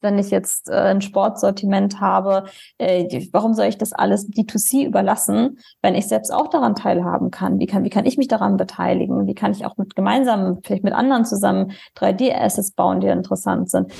wenn 0.00 0.18
ich 0.18 0.30
jetzt 0.30 0.68
äh, 0.68 0.74
ein 0.74 1.00
Sportsortiment 1.00 2.00
habe, 2.00 2.44
äh, 2.78 3.26
warum 3.32 3.54
soll 3.54 3.66
ich 3.66 3.78
das 3.78 3.92
alles 3.92 4.28
D2C 4.28 4.86
überlassen, 4.86 5.58
wenn 5.82 5.94
ich 5.94 6.06
selbst 6.06 6.32
auch 6.32 6.48
daran 6.48 6.74
teilhaben 6.74 7.30
kann? 7.30 7.58
Wie 7.58 7.66
kann, 7.66 7.84
wie 7.84 7.90
kann 7.90 8.06
ich 8.06 8.16
mich 8.16 8.28
daran 8.28 8.56
beteiligen? 8.56 9.26
Wie 9.26 9.34
kann 9.34 9.52
ich 9.52 9.64
auch 9.64 9.76
mit 9.76 9.94
gemeinsam, 9.94 10.58
vielleicht 10.64 10.84
mit 10.84 10.94
anderen 10.94 11.24
zusammen 11.24 11.72
3D-Assets 11.96 12.72
bauen, 12.72 13.00
die 13.00 13.08
interessant 13.08 13.70
sind? 13.70 13.92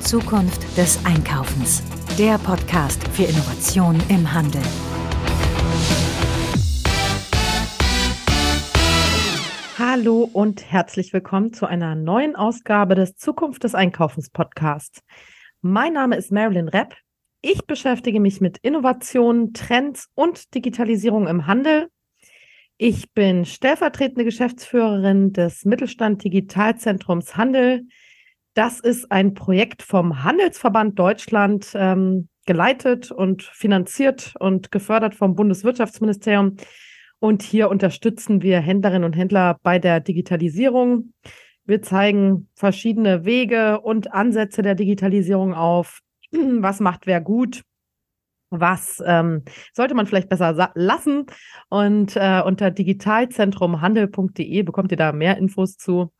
Zukunft 0.00 0.76
des 0.76 1.04
Einkaufens. 1.04 1.82
Der 2.18 2.38
Podcast 2.38 3.06
für 3.08 3.24
Innovation 3.24 4.00
im 4.08 4.32
Handel. 4.32 4.62
Hallo 9.78 10.28
und 10.32 10.72
herzlich 10.72 11.12
willkommen 11.12 11.52
zu 11.52 11.64
einer 11.64 11.94
neuen 11.94 12.34
Ausgabe 12.34 12.96
des 12.96 13.14
Zukunft 13.14 13.62
des 13.62 13.76
Einkaufens 13.76 14.28
Podcasts. 14.28 15.04
Mein 15.60 15.92
Name 15.92 16.16
ist 16.16 16.32
Marilyn 16.32 16.66
Repp. 16.66 16.96
Ich 17.42 17.64
beschäftige 17.64 18.18
mich 18.18 18.40
mit 18.40 18.58
Innovationen, 18.58 19.52
Trends 19.52 20.08
und 20.16 20.52
Digitalisierung 20.56 21.28
im 21.28 21.46
Handel. 21.46 21.90
Ich 22.76 23.12
bin 23.12 23.44
stellvertretende 23.44 24.24
Geschäftsführerin 24.24 25.32
des 25.32 25.64
Mittelstand 25.64 26.24
Digitalzentrums 26.24 27.36
Handel. 27.36 27.84
Das 28.54 28.80
ist 28.80 29.12
ein 29.12 29.34
Projekt 29.34 29.84
vom 29.84 30.24
Handelsverband 30.24 30.98
Deutschland, 30.98 31.70
ähm, 31.76 32.28
geleitet 32.46 33.12
und 33.12 33.44
finanziert 33.44 34.34
und 34.40 34.72
gefördert 34.72 35.14
vom 35.14 35.36
Bundeswirtschaftsministerium 35.36 36.56
und 37.20 37.42
hier 37.42 37.68
unterstützen 37.68 38.42
wir 38.42 38.60
Händlerinnen 38.60 39.04
und 39.04 39.16
Händler 39.16 39.58
bei 39.62 39.78
der 39.78 40.00
Digitalisierung. 40.00 41.12
Wir 41.64 41.82
zeigen 41.82 42.48
verschiedene 42.54 43.24
Wege 43.24 43.80
und 43.80 44.12
Ansätze 44.12 44.62
der 44.62 44.74
Digitalisierung 44.74 45.54
auf. 45.54 46.00
Was 46.32 46.80
macht 46.80 47.06
wer 47.06 47.20
gut? 47.20 47.62
Was 48.50 49.02
ähm, 49.04 49.42
sollte 49.74 49.94
man 49.94 50.06
vielleicht 50.06 50.30
besser 50.30 50.72
lassen? 50.74 51.26
Und 51.68 52.16
äh, 52.16 52.40
unter 52.40 52.70
digitalzentrumhandel.de 52.70 54.62
bekommt 54.62 54.90
ihr 54.90 54.96
da 54.96 55.12
mehr 55.12 55.36
Infos 55.36 55.76
zu. 55.76 56.10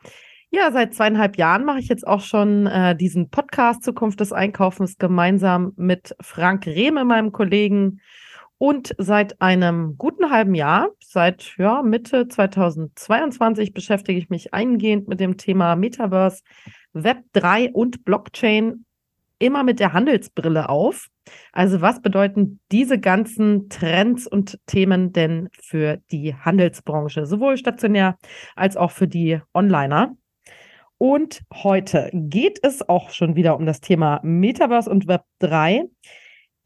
Ja, 0.50 0.70
seit 0.72 0.94
zweieinhalb 0.94 1.36
Jahren 1.38 1.64
mache 1.64 1.78
ich 1.78 1.88
jetzt 1.88 2.06
auch 2.06 2.20
schon 2.20 2.66
äh, 2.66 2.96
diesen 2.96 3.30
Podcast 3.30 3.82
Zukunft 3.82 4.20
des 4.20 4.32
Einkaufens 4.32 4.98
gemeinsam 4.98 5.72
mit 5.76 6.14
Frank 6.20 6.66
Rehme, 6.66 7.04
meinem 7.04 7.32
Kollegen. 7.32 8.00
Und 8.58 8.92
seit 8.98 9.40
einem 9.40 9.96
guten 9.96 10.30
halben 10.30 10.56
Jahr, 10.56 10.90
seit 11.00 11.54
ja, 11.58 11.82
Mitte 11.82 12.26
2022, 12.26 13.72
beschäftige 13.72 14.18
ich 14.18 14.30
mich 14.30 14.52
eingehend 14.52 15.06
mit 15.06 15.20
dem 15.20 15.36
Thema 15.36 15.76
Metaverse, 15.76 16.42
Web 16.92 17.18
3 17.34 17.72
und 17.72 18.04
Blockchain 18.04 18.84
immer 19.38 19.62
mit 19.62 19.78
der 19.78 19.92
Handelsbrille 19.92 20.68
auf. 20.68 21.06
Also 21.52 21.80
was 21.80 22.02
bedeuten 22.02 22.58
diese 22.72 22.98
ganzen 22.98 23.68
Trends 23.68 24.26
und 24.26 24.58
Themen 24.66 25.12
denn 25.12 25.48
für 25.60 25.98
die 26.10 26.34
Handelsbranche, 26.34 27.26
sowohl 27.26 27.56
stationär 27.56 28.18
als 28.56 28.76
auch 28.76 28.90
für 28.90 29.06
die 29.06 29.40
Onliner? 29.54 30.16
Und 30.96 31.42
heute 31.54 32.10
geht 32.12 32.58
es 32.64 32.88
auch 32.88 33.10
schon 33.10 33.36
wieder 33.36 33.56
um 33.56 33.66
das 33.66 33.80
Thema 33.80 34.18
Metaverse 34.24 34.90
und 34.90 35.06
Web 35.06 35.22
3. 35.38 35.84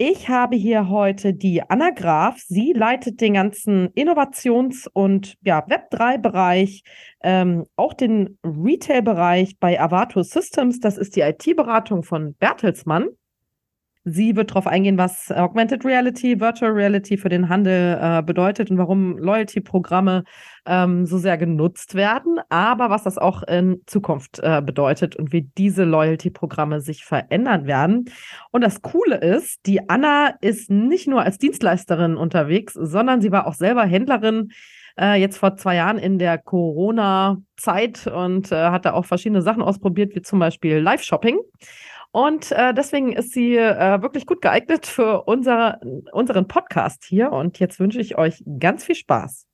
Ich 0.04 0.28
habe 0.28 0.56
hier 0.56 0.88
heute 0.88 1.32
die 1.32 1.62
Anna 1.62 1.90
Graf. 1.90 2.40
Sie 2.40 2.72
leitet 2.72 3.20
den 3.20 3.34
ganzen 3.34 3.86
Innovations- 3.94 4.88
und 4.92 5.36
ja, 5.44 5.64
Web3-Bereich, 5.64 6.82
ähm, 7.22 7.66
auch 7.76 7.94
den 7.94 8.36
Retail-Bereich 8.42 9.60
bei 9.60 9.80
Avato 9.80 10.24
Systems. 10.24 10.80
Das 10.80 10.98
ist 10.98 11.14
die 11.14 11.20
IT-Beratung 11.20 12.02
von 12.02 12.34
Bertelsmann. 12.34 13.10
Sie 14.04 14.34
wird 14.34 14.50
darauf 14.50 14.66
eingehen, 14.66 14.98
was 14.98 15.30
Augmented 15.30 15.84
Reality, 15.84 16.40
Virtual 16.40 16.72
Reality 16.72 17.16
für 17.16 17.28
den 17.28 17.48
Handel 17.48 17.98
äh, 18.00 18.22
bedeutet 18.22 18.68
und 18.70 18.78
warum 18.78 19.16
Loyalty-Programme 19.16 20.24
ähm, 20.66 21.06
so 21.06 21.18
sehr 21.18 21.38
genutzt 21.38 21.94
werden, 21.94 22.40
aber 22.48 22.90
was 22.90 23.04
das 23.04 23.16
auch 23.16 23.44
in 23.44 23.80
Zukunft 23.86 24.40
äh, 24.42 24.60
bedeutet 24.60 25.14
und 25.14 25.32
wie 25.32 25.42
diese 25.56 25.84
Loyalty-Programme 25.84 26.80
sich 26.80 27.04
verändern 27.04 27.66
werden. 27.66 28.06
Und 28.50 28.62
das 28.62 28.82
Coole 28.82 29.16
ist, 29.16 29.66
die 29.66 29.88
Anna 29.88 30.34
ist 30.40 30.68
nicht 30.68 31.06
nur 31.06 31.22
als 31.22 31.38
Dienstleisterin 31.38 32.16
unterwegs, 32.16 32.74
sondern 32.74 33.20
sie 33.20 33.30
war 33.30 33.46
auch 33.46 33.54
selber 33.54 33.84
Händlerin 33.84 34.50
äh, 34.98 35.20
jetzt 35.20 35.38
vor 35.38 35.56
zwei 35.56 35.76
Jahren 35.76 35.98
in 35.98 36.18
der 36.18 36.38
Corona-Zeit 36.38 38.08
und 38.08 38.50
äh, 38.50 38.56
hat 38.56 38.84
da 38.84 38.94
auch 38.94 39.04
verschiedene 39.04 39.42
Sachen 39.42 39.62
ausprobiert, 39.62 40.14
wie 40.14 40.22
zum 40.22 40.38
Beispiel 40.38 40.78
Live-Shopping. 40.78 41.38
Und 42.12 42.52
äh, 42.52 42.74
deswegen 42.74 43.12
ist 43.12 43.32
sie 43.32 43.56
äh, 43.56 44.02
wirklich 44.02 44.26
gut 44.26 44.42
geeignet 44.42 44.86
für 44.86 45.22
unser, 45.24 45.80
unseren 46.12 46.46
Podcast 46.46 47.04
hier. 47.04 47.32
Und 47.32 47.58
jetzt 47.58 47.80
wünsche 47.80 48.00
ich 48.00 48.18
euch 48.18 48.44
ganz 48.60 48.84
viel 48.84 48.94
Spaß. 48.94 49.46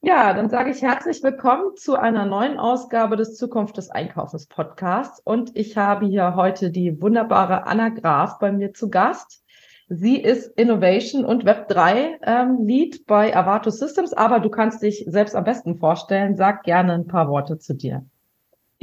Ja, 0.00 0.32
dann 0.32 0.48
sage 0.48 0.70
ich 0.70 0.82
herzlich 0.82 1.22
willkommen 1.22 1.76
zu 1.76 1.96
einer 1.96 2.24
neuen 2.24 2.58
Ausgabe 2.58 3.16
des 3.16 3.36
Zukunft 3.36 3.76
des 3.76 3.90
Einkaufens 3.90 4.46
Podcasts. 4.46 5.20
Und 5.22 5.50
ich 5.54 5.76
habe 5.76 6.06
hier 6.06 6.34
heute 6.34 6.70
die 6.70 7.00
wunderbare 7.00 7.66
Anna 7.66 7.90
Graf 7.90 8.38
bei 8.38 8.50
mir 8.50 8.72
zu 8.72 8.88
Gast. 8.88 9.42
Sie 9.88 10.20
ist 10.20 10.46
Innovation 10.58 11.26
und 11.26 11.44
Web3 11.44 12.16
ähm, 12.22 12.66
Lead 12.66 13.06
bei 13.06 13.36
Avato 13.36 13.68
Systems, 13.68 14.14
aber 14.14 14.40
du 14.40 14.48
kannst 14.48 14.82
dich 14.82 15.04
selbst 15.06 15.36
am 15.36 15.44
besten 15.44 15.76
vorstellen. 15.76 16.36
Sag 16.36 16.62
gerne 16.62 16.94
ein 16.94 17.06
paar 17.06 17.28
Worte 17.28 17.58
zu 17.58 17.74
dir. 17.74 18.04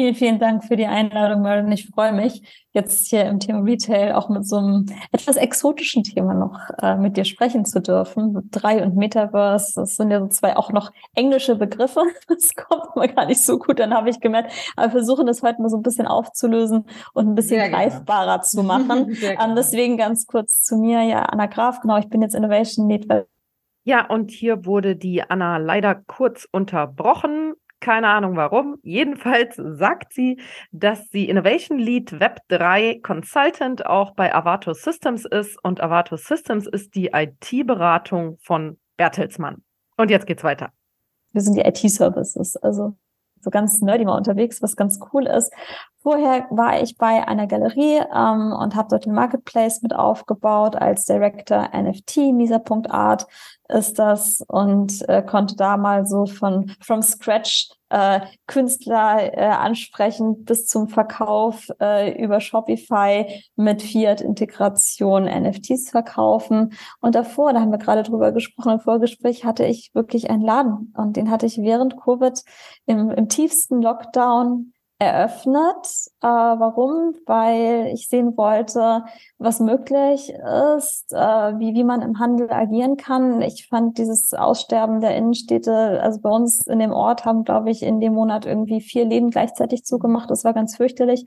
Vielen, 0.01 0.15
vielen 0.15 0.39
Dank 0.39 0.63
für 0.63 0.75
die 0.75 0.87
Einladung, 0.87 1.43
Merlin. 1.43 1.71
Ich 1.71 1.87
freue 1.87 2.11
mich, 2.11 2.41
jetzt 2.73 3.07
hier 3.09 3.25
im 3.25 3.39
Thema 3.39 3.59
Retail 3.59 4.15
auch 4.15 4.29
mit 4.29 4.47
so 4.47 4.55
einem 4.55 4.87
etwas 5.11 5.35
exotischen 5.35 6.01
Thema 6.01 6.33
noch 6.33 6.57
äh, 6.81 6.95
mit 6.95 7.17
dir 7.17 7.23
sprechen 7.23 7.65
zu 7.65 7.81
dürfen. 7.81 8.49
Drei 8.49 8.81
und 8.81 8.95
Metaverse, 8.95 9.73
das 9.75 9.97
sind 9.97 10.09
ja 10.09 10.19
so 10.19 10.25
zwei 10.25 10.57
auch 10.57 10.71
noch 10.71 10.91
englische 11.13 11.55
Begriffe. 11.55 12.01
Das 12.27 12.55
kommt 12.55 12.95
mir 12.95 13.09
gar 13.09 13.27
nicht 13.27 13.45
so 13.45 13.59
gut, 13.59 13.77
dann 13.77 13.93
habe 13.93 14.09
ich 14.09 14.19
gemerkt. 14.19 14.51
Aber 14.75 14.87
wir 14.87 14.91
versuchen 14.91 15.27
das 15.27 15.43
heute 15.43 15.61
mal 15.61 15.69
so 15.69 15.77
ein 15.77 15.83
bisschen 15.83 16.07
aufzulösen 16.07 16.85
und 17.13 17.27
ein 17.27 17.35
bisschen 17.35 17.59
Sehr 17.59 17.69
greifbarer 17.69 18.41
zu 18.41 18.63
machen. 18.63 19.15
ähm, 19.21 19.55
deswegen 19.55 19.97
ganz 19.97 20.25
kurz 20.25 20.63
zu 20.63 20.77
mir. 20.77 21.03
Ja, 21.03 21.25
Anna 21.25 21.45
Graf, 21.45 21.79
genau, 21.81 21.97
ich 21.97 22.09
bin 22.09 22.23
jetzt 22.23 22.33
Innovation 22.33 22.89
Lead 22.89 23.05
ja, 23.83 24.05
und 24.05 24.29
hier 24.29 24.65
wurde 24.67 24.95
die 24.95 25.23
Anna 25.27 25.57
leider 25.57 25.95
kurz 25.95 26.47
unterbrochen. 26.51 27.53
Keine 27.81 28.09
Ahnung 28.09 28.35
warum. 28.35 28.77
Jedenfalls 28.83 29.55
sagt 29.57 30.13
sie, 30.13 30.39
dass 30.71 31.09
sie 31.09 31.27
Innovation 31.27 31.79
Lead 31.79 32.19
Web 32.19 32.37
3 32.47 32.99
Consultant 33.01 33.87
auch 33.87 34.11
bei 34.13 34.33
Avato 34.33 34.73
Systems 34.73 35.25
ist 35.25 35.61
und 35.63 35.81
Avato 35.81 36.15
Systems 36.15 36.67
ist 36.67 36.93
die 36.93 37.07
IT-Beratung 37.07 38.37
von 38.39 38.79
Bertelsmann. 38.97 39.63
Und 39.97 40.11
jetzt 40.11 40.27
geht's 40.27 40.43
weiter. 40.43 40.71
Wir 41.33 41.41
sind 41.41 41.55
die 41.55 41.61
IT-Services, 41.61 42.55
also 42.57 42.95
so 43.39 43.49
ganz 43.49 43.81
nerdy 43.81 44.05
mal 44.05 44.15
unterwegs, 44.15 44.61
was 44.61 44.75
ganz 44.75 44.99
cool 45.11 45.25
ist. 45.25 45.51
Vorher 46.03 46.47
war 46.49 46.81
ich 46.81 46.97
bei 46.97 47.27
einer 47.27 47.45
Galerie 47.45 48.01
ähm, 48.11 48.53
und 48.53 48.75
habe 48.75 48.87
dort 48.89 49.05
den 49.05 49.13
Marketplace 49.13 49.83
mit 49.83 49.93
aufgebaut 49.93 50.75
als 50.75 51.05
Director 51.05 51.69
NFT, 51.73 52.33
Misa.art 52.33 53.27
ist 53.69 53.99
das 53.99 54.43
und 54.47 55.07
äh, 55.07 55.21
konnte 55.21 55.55
da 55.55 55.77
mal 55.77 56.07
so 56.07 56.25
von 56.25 56.71
from 56.81 57.03
scratch 57.03 57.69
äh, 57.89 58.21
Künstler 58.47 59.37
äh, 59.37 59.45
ansprechen 59.45 60.43
bis 60.43 60.65
zum 60.65 60.87
Verkauf 60.87 61.67
äh, 61.79 62.19
über 62.21 62.39
Shopify 62.39 63.43
mit 63.55 63.83
Fiat-Integration 63.83 65.25
NFTs 65.25 65.91
verkaufen. 65.91 66.73
Und 66.99 67.13
davor, 67.13 67.53
da 67.53 67.61
haben 67.61 67.71
wir 67.71 67.77
gerade 67.77 68.03
drüber 68.03 68.31
gesprochen, 68.31 68.73
im 68.73 68.79
Vorgespräch 68.79 69.45
hatte 69.45 69.65
ich 69.65 69.91
wirklich 69.93 70.31
einen 70.31 70.43
Laden 70.43 70.93
und 70.97 71.15
den 71.15 71.29
hatte 71.29 71.45
ich 71.45 71.59
während 71.59 72.01
Covid 72.01 72.41
im, 72.87 73.11
im 73.11 73.29
tiefsten 73.29 73.81
Lockdown 73.83 74.73
eröffnet. 75.01 76.11
Äh, 76.21 76.27
warum? 76.27 77.15
Weil 77.25 77.89
ich 77.91 78.07
sehen 78.07 78.37
wollte, 78.37 79.03
was 79.39 79.59
möglich 79.59 80.31
ist, 80.77 81.11
äh, 81.11 81.17
wie, 81.17 81.73
wie 81.73 81.83
man 81.83 82.03
im 82.03 82.19
Handel 82.19 82.53
agieren 82.53 82.97
kann. 82.97 83.41
Ich 83.41 83.67
fand 83.67 83.97
dieses 83.97 84.35
Aussterben 84.35 85.01
der 85.01 85.15
Innenstädte, 85.15 85.99
also 86.03 86.21
bei 86.21 86.29
uns 86.29 86.67
in 86.67 86.77
dem 86.77 86.91
Ort 86.91 87.25
haben, 87.25 87.43
glaube 87.45 87.71
ich, 87.71 87.81
in 87.81 87.99
dem 87.99 88.13
Monat 88.13 88.45
irgendwie 88.45 88.79
vier 88.79 89.05
Läden 89.05 89.31
gleichzeitig 89.31 89.85
zugemacht. 89.85 90.29
Das 90.29 90.43
war 90.43 90.53
ganz 90.53 90.77
fürchterlich. 90.77 91.25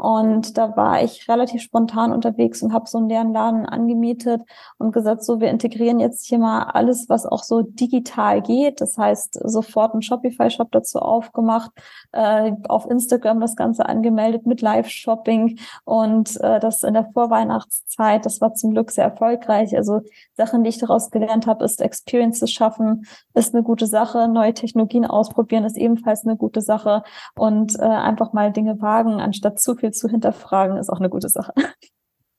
Und 0.00 0.56
da 0.56 0.76
war 0.78 1.02
ich 1.02 1.28
relativ 1.28 1.60
spontan 1.60 2.10
unterwegs 2.12 2.62
und 2.62 2.72
habe 2.72 2.88
so 2.88 2.96
einen 2.96 3.10
leeren 3.10 3.34
Laden 3.34 3.66
angemietet 3.66 4.40
und 4.78 4.92
gesagt, 4.92 5.22
so, 5.22 5.40
wir 5.40 5.50
integrieren 5.50 6.00
jetzt 6.00 6.24
hier 6.24 6.38
mal 6.38 6.62
alles, 6.62 7.10
was 7.10 7.26
auch 7.26 7.42
so 7.42 7.60
digital 7.60 8.40
geht. 8.40 8.80
Das 8.80 8.96
heißt, 8.96 9.38
sofort 9.44 9.92
einen 9.92 10.00
Shopify-Shop 10.00 10.72
dazu 10.72 11.00
aufgemacht, 11.00 11.70
äh, 12.12 12.52
auf 12.68 12.88
Instagram 12.88 13.40
das 13.40 13.56
Ganze 13.56 13.84
angemeldet 13.84 14.46
mit 14.46 14.62
Live-Shopping 14.62 15.58
und 15.84 16.40
äh, 16.40 16.60
das 16.60 16.82
in 16.82 16.94
der 16.94 17.10
Vorweihnachtszeit. 17.12 18.24
Das 18.24 18.40
war 18.40 18.54
zum 18.54 18.70
Glück 18.70 18.92
sehr 18.92 19.04
erfolgreich. 19.04 19.76
Also 19.76 20.00
Sachen, 20.34 20.64
die 20.64 20.70
ich 20.70 20.78
daraus 20.78 21.10
gelernt 21.10 21.46
habe, 21.46 21.62
ist 21.62 21.82
Experiences 21.82 22.50
schaffen, 22.50 23.04
ist 23.34 23.54
eine 23.54 23.62
gute 23.62 23.86
Sache. 23.86 24.28
Neue 24.28 24.54
Technologien 24.54 25.04
ausprobieren 25.04 25.64
ist 25.64 25.76
ebenfalls 25.76 26.24
eine 26.24 26.38
gute 26.38 26.62
Sache. 26.62 27.02
Und 27.36 27.78
äh, 27.78 27.82
einfach 27.82 28.32
mal 28.32 28.50
Dinge 28.50 28.80
wagen, 28.80 29.20
anstatt 29.20 29.60
zu 29.60 29.74
viel 29.74 29.89
zu 29.92 30.08
hinterfragen, 30.08 30.76
ist 30.76 30.90
auch 30.90 31.00
eine 31.00 31.10
gute 31.10 31.28
Sache. 31.28 31.52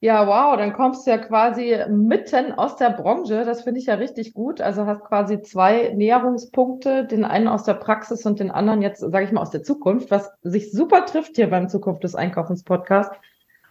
Ja, 0.03 0.25
wow, 0.25 0.57
dann 0.57 0.74
kommst 0.74 1.06
du 1.06 1.12
ja 1.12 1.19
quasi 1.19 1.77
mitten 1.88 2.53
aus 2.53 2.75
der 2.75 2.89
Branche. 2.89 3.45
Das 3.45 3.62
finde 3.62 3.80
ich 3.80 3.86
ja 3.86 3.94
richtig 3.94 4.33
gut. 4.33 4.59
Also 4.59 4.88
hast 4.88 5.03
quasi 5.03 5.44
zwei 5.44 5.94
Näherungspunkte, 5.95 7.06
den 7.06 7.24
einen 7.24 7.48
aus 7.48 7.65
der 7.65 7.75
Praxis 7.75 8.25
und 8.25 8.39
den 8.39 8.50
anderen 8.50 8.81
jetzt, 8.81 9.01
sage 9.01 9.25
ich 9.25 9.31
mal, 9.31 9.44
aus 9.44 9.51
der 9.51 9.62
Zukunft, 9.62 10.09
was 10.09 10.31
sich 10.42 10.71
super 10.71 11.06
trifft 11.06 11.36
hier 11.36 11.51
beim 11.51 11.69
Zukunft 11.69 12.03
des 12.03 12.15
Einkaufens 12.15 12.63
Podcast. 12.63 13.12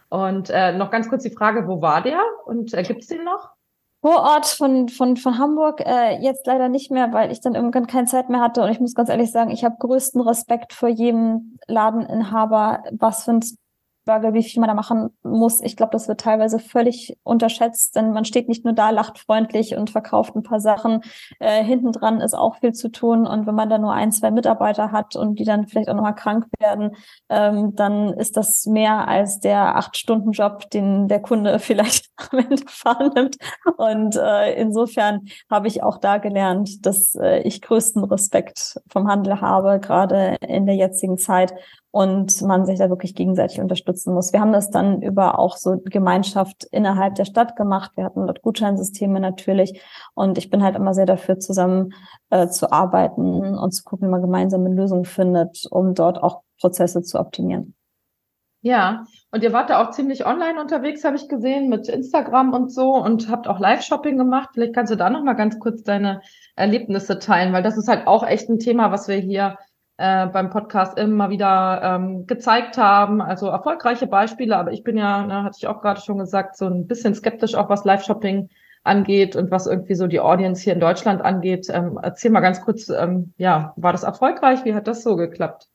Und 0.07 0.49
äh, 0.49 0.71
noch 0.71 0.89
ganz 0.89 1.09
kurz 1.09 1.23
die 1.23 1.35
Frage, 1.35 1.67
wo 1.67 1.81
war 1.81 2.01
der 2.01 2.21
und 2.45 2.73
äh, 2.73 2.83
gibt 2.83 3.01
es 3.01 3.07
den 3.07 3.25
noch? 3.25 3.49
Vorort 3.99 4.47
von, 4.47 4.87
von, 4.87 5.17
von 5.17 5.37
Hamburg 5.37 5.81
äh, 5.85 6.17
jetzt 6.21 6.47
leider 6.47 6.69
nicht 6.69 6.91
mehr, 6.91 7.11
weil 7.11 7.31
ich 7.31 7.41
dann 7.41 7.55
irgendwann 7.55 7.87
keine 7.87 8.07
Zeit 8.07 8.29
mehr 8.29 8.39
hatte. 8.39 8.63
Und 8.63 8.71
ich 8.71 8.79
muss 8.79 8.95
ganz 8.95 9.09
ehrlich 9.09 9.31
sagen, 9.31 9.51
ich 9.51 9.65
habe 9.65 9.75
größten 9.77 10.21
Respekt 10.21 10.71
vor 10.71 10.89
jedem 10.89 11.59
Ladeninhaber, 11.67 12.83
was 12.91 13.25
für 13.25 13.31
ein 13.31 13.41
Burger, 14.05 14.33
wie 14.33 14.43
viel 14.43 14.59
man 14.59 14.67
da 14.67 14.73
machen 14.73 15.09
muss. 15.23 15.61
Ich 15.61 15.75
glaube, 15.75 15.91
das 15.91 16.07
wird 16.07 16.21
teilweise 16.21 16.59
völlig 16.59 17.17
unterschätzt, 17.23 17.95
denn 17.95 18.11
man 18.11 18.25
steht 18.25 18.49
nicht 18.49 18.65
nur 18.65 18.73
da, 18.73 18.89
lacht 18.89 19.19
freundlich 19.19 19.75
und 19.75 19.89
verkauft 19.89 20.35
ein 20.35 20.43
paar 20.43 20.59
Sachen. 20.59 21.01
Äh, 21.39 21.63
hinten 21.63 21.91
dran 21.91 22.19
ist 22.19 22.33
auch 22.33 22.57
viel 22.57 22.73
zu 22.73 22.89
tun. 22.89 23.27
Und 23.27 23.45
wenn 23.45 23.55
man 23.55 23.69
da 23.69 23.77
nur 23.77 23.93
ein, 23.93 24.11
zwei 24.11 24.31
Mitarbeiter 24.31 24.91
hat 24.91 25.15
und 25.15 25.39
die 25.39 25.43
dann 25.43 25.67
vielleicht 25.67 25.89
auch 25.89 25.95
nochmal 25.95 26.15
krank 26.15 26.47
werden, 26.59 26.95
ähm, 27.29 27.75
dann 27.75 28.13
ist 28.13 28.37
das 28.37 28.65
mehr 28.65 29.07
als 29.07 29.39
der 29.39 29.75
Acht-Stunden-Job, 29.75 30.69
den 30.71 31.07
der 31.07 31.21
Kunde 31.21 31.59
vielleicht 31.59 32.09
am 32.31 32.39
Ende 32.39 32.63
fahren 32.67 33.11
nimmt. 33.15 33.37
Und 33.77 34.15
äh, 34.15 34.53
insofern 34.59 35.21
habe 35.49 35.67
ich 35.67 35.83
auch 35.83 35.97
da 35.97 36.17
gelernt, 36.17 36.85
dass 36.85 37.15
äh, 37.15 37.41
ich 37.41 37.61
größten 37.61 38.03
Respekt 38.05 38.79
vom 38.89 39.07
Handel 39.07 39.41
habe, 39.41 39.79
gerade 39.79 40.37
in 40.41 40.65
der 40.65 40.75
jetzigen 40.75 41.17
Zeit 41.17 41.53
und 41.91 42.41
man 42.41 42.65
sich 42.65 42.79
da 42.79 42.89
wirklich 42.89 43.15
gegenseitig 43.15 43.59
unterstützen 43.59 44.13
muss. 44.13 44.31
Wir 44.31 44.39
haben 44.39 44.53
das 44.53 44.71
dann 44.71 45.01
über 45.01 45.37
auch 45.37 45.57
so 45.57 45.81
Gemeinschaft 45.83 46.63
innerhalb 46.71 47.15
der 47.15 47.25
Stadt 47.25 47.57
gemacht. 47.57 47.91
Wir 47.95 48.05
hatten 48.05 48.25
dort 48.25 48.41
Gutscheinsysteme 48.41 49.19
natürlich 49.19 49.81
und 50.13 50.37
ich 50.37 50.49
bin 50.49 50.63
halt 50.63 50.75
immer 50.77 50.93
sehr 50.93 51.05
dafür, 51.05 51.39
zusammen 51.39 51.93
äh, 52.29 52.47
zu 52.47 52.71
arbeiten 52.71 53.57
und 53.57 53.71
zu 53.71 53.83
gucken, 53.83 54.07
wie 54.07 54.11
man 54.11 54.21
gemeinsame 54.21 54.69
Lösungen 54.69 55.05
findet, 55.05 55.67
um 55.69 55.93
dort 55.93 56.23
auch 56.23 56.41
Prozesse 56.59 57.01
zu 57.01 57.19
optimieren. 57.19 57.75
Ja, 58.63 59.05
und 59.31 59.43
ihr 59.43 59.53
wart 59.53 59.71
da 59.71 59.83
auch 59.83 59.89
ziemlich 59.89 60.25
online 60.25 60.61
unterwegs, 60.61 61.03
habe 61.03 61.15
ich 61.15 61.27
gesehen, 61.27 61.67
mit 61.67 61.89
Instagram 61.89 62.53
und 62.53 62.71
so 62.71 62.93
und 62.93 63.27
habt 63.27 63.47
auch 63.47 63.59
Live-Shopping 63.59 64.19
gemacht. 64.19 64.49
Vielleicht 64.53 64.75
kannst 64.75 64.93
du 64.93 64.95
da 64.95 65.09
noch 65.09 65.23
mal 65.23 65.33
ganz 65.33 65.57
kurz 65.57 65.81
deine 65.81 66.21
Erlebnisse 66.55 67.17
teilen, 67.17 67.53
weil 67.53 67.63
das 67.63 67.75
ist 67.75 67.87
halt 67.87 68.05
auch 68.05 68.23
echt 68.23 68.49
ein 68.49 68.59
Thema, 68.59 68.91
was 68.91 69.07
wir 69.07 69.15
hier 69.15 69.57
äh, 70.01 70.27
beim 70.27 70.49
Podcast 70.49 70.97
immer 70.97 71.29
wieder 71.29 71.81
ähm, 71.83 72.25
gezeigt 72.25 72.77
haben. 72.77 73.21
Also 73.21 73.47
erfolgreiche 73.47 74.07
Beispiele, 74.07 74.57
aber 74.57 74.71
ich 74.71 74.83
bin 74.83 74.97
ja, 74.97 75.25
ne, 75.25 75.43
hatte 75.43 75.57
ich 75.59 75.67
auch 75.67 75.81
gerade 75.81 76.01
schon 76.01 76.17
gesagt, 76.17 76.57
so 76.57 76.65
ein 76.65 76.87
bisschen 76.87 77.13
skeptisch 77.13 77.55
auch 77.55 77.69
was 77.69 77.85
Live-Shopping 77.85 78.49
angeht 78.83 79.35
und 79.35 79.51
was 79.51 79.67
irgendwie 79.67 79.93
so 79.93 80.07
die 80.07 80.19
Audience 80.19 80.63
hier 80.63 80.73
in 80.73 80.79
Deutschland 80.79 81.21
angeht. 81.21 81.67
Ähm, 81.69 81.99
erzähl 82.01 82.31
mal 82.31 82.39
ganz 82.39 82.61
kurz, 82.61 82.89
ähm, 82.89 83.33
ja, 83.37 83.73
war 83.77 83.91
das 83.91 84.03
erfolgreich? 84.03 84.65
Wie 84.65 84.73
hat 84.73 84.87
das 84.87 85.03
so 85.03 85.15
geklappt? 85.15 85.70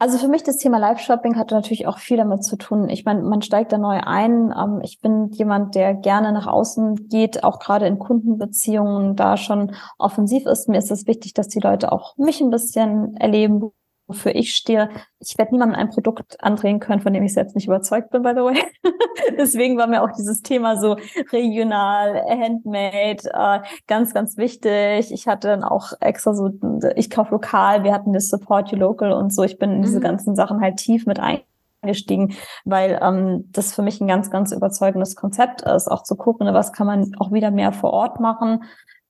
Also 0.00 0.16
für 0.18 0.28
mich 0.28 0.44
das 0.44 0.58
Thema 0.58 0.78
Live-Shopping 0.78 1.36
hatte 1.36 1.56
natürlich 1.56 1.88
auch 1.88 1.98
viel 1.98 2.18
damit 2.18 2.44
zu 2.44 2.56
tun. 2.56 2.88
Ich 2.88 3.04
meine, 3.04 3.22
man 3.22 3.42
steigt 3.42 3.72
da 3.72 3.78
neu 3.78 3.98
ein. 4.00 4.54
Ähm, 4.56 4.80
ich 4.82 5.00
bin 5.00 5.30
jemand, 5.32 5.74
der 5.74 5.94
gerne 5.94 6.30
nach 6.30 6.46
außen 6.46 7.08
geht, 7.08 7.42
auch 7.42 7.58
gerade 7.58 7.86
in 7.88 7.98
Kundenbeziehungen 7.98 9.16
da 9.16 9.36
schon 9.36 9.74
offensiv 9.98 10.46
ist. 10.46 10.68
Mir 10.68 10.78
ist 10.78 10.92
es 10.92 11.08
wichtig, 11.08 11.34
dass 11.34 11.48
die 11.48 11.58
Leute 11.58 11.90
auch 11.90 12.16
mich 12.16 12.40
ein 12.40 12.50
bisschen 12.50 13.16
erleben, 13.16 13.72
wofür 14.08 14.34
ich 14.34 14.54
stehe. 14.54 14.88
Ich 15.20 15.36
werde 15.38 15.52
niemandem 15.52 15.78
ein 15.78 15.90
Produkt 15.90 16.42
andrehen 16.42 16.80
können, 16.80 17.00
von 17.00 17.12
dem 17.12 17.22
ich 17.22 17.34
selbst 17.34 17.54
nicht 17.54 17.66
überzeugt 17.66 18.10
bin, 18.10 18.22
by 18.22 18.30
the 18.30 18.40
way. 18.40 18.58
Deswegen 19.38 19.76
war 19.76 19.86
mir 19.86 20.02
auch 20.02 20.10
dieses 20.16 20.42
Thema 20.42 20.76
so 20.76 20.96
regional, 21.30 22.22
handmade, 22.28 23.30
äh, 23.32 23.60
ganz, 23.86 24.14
ganz 24.14 24.36
wichtig. 24.38 25.12
Ich 25.12 25.28
hatte 25.28 25.48
dann 25.48 25.62
auch 25.62 25.92
extra 26.00 26.34
so, 26.34 26.50
ich 26.96 27.10
kaufe 27.10 27.32
lokal, 27.32 27.84
wir 27.84 27.92
hatten 27.92 28.12
das 28.12 28.30
Support 28.30 28.72
Your 28.72 28.78
Local 28.78 29.12
und 29.12 29.32
so. 29.32 29.44
Ich 29.44 29.58
bin 29.58 29.70
in 29.72 29.82
diese 29.82 29.98
mhm. 29.98 30.04
ganzen 30.04 30.34
Sachen 30.34 30.60
halt 30.60 30.78
tief 30.78 31.04
mit 31.04 31.20
eingestiegen, 31.20 32.34
weil 32.64 32.98
ähm, 33.02 33.44
das 33.52 33.74
für 33.74 33.82
mich 33.82 34.00
ein 34.00 34.08
ganz, 34.08 34.30
ganz 34.30 34.52
überzeugendes 34.52 35.16
Konzept 35.16 35.62
ist, 35.62 35.88
auch 35.88 36.02
zu 36.02 36.16
gucken, 36.16 36.46
ne, 36.46 36.54
was 36.54 36.72
kann 36.72 36.86
man 36.86 37.12
auch 37.18 37.30
wieder 37.30 37.50
mehr 37.50 37.72
vor 37.72 37.92
Ort 37.92 38.20
machen, 38.20 38.62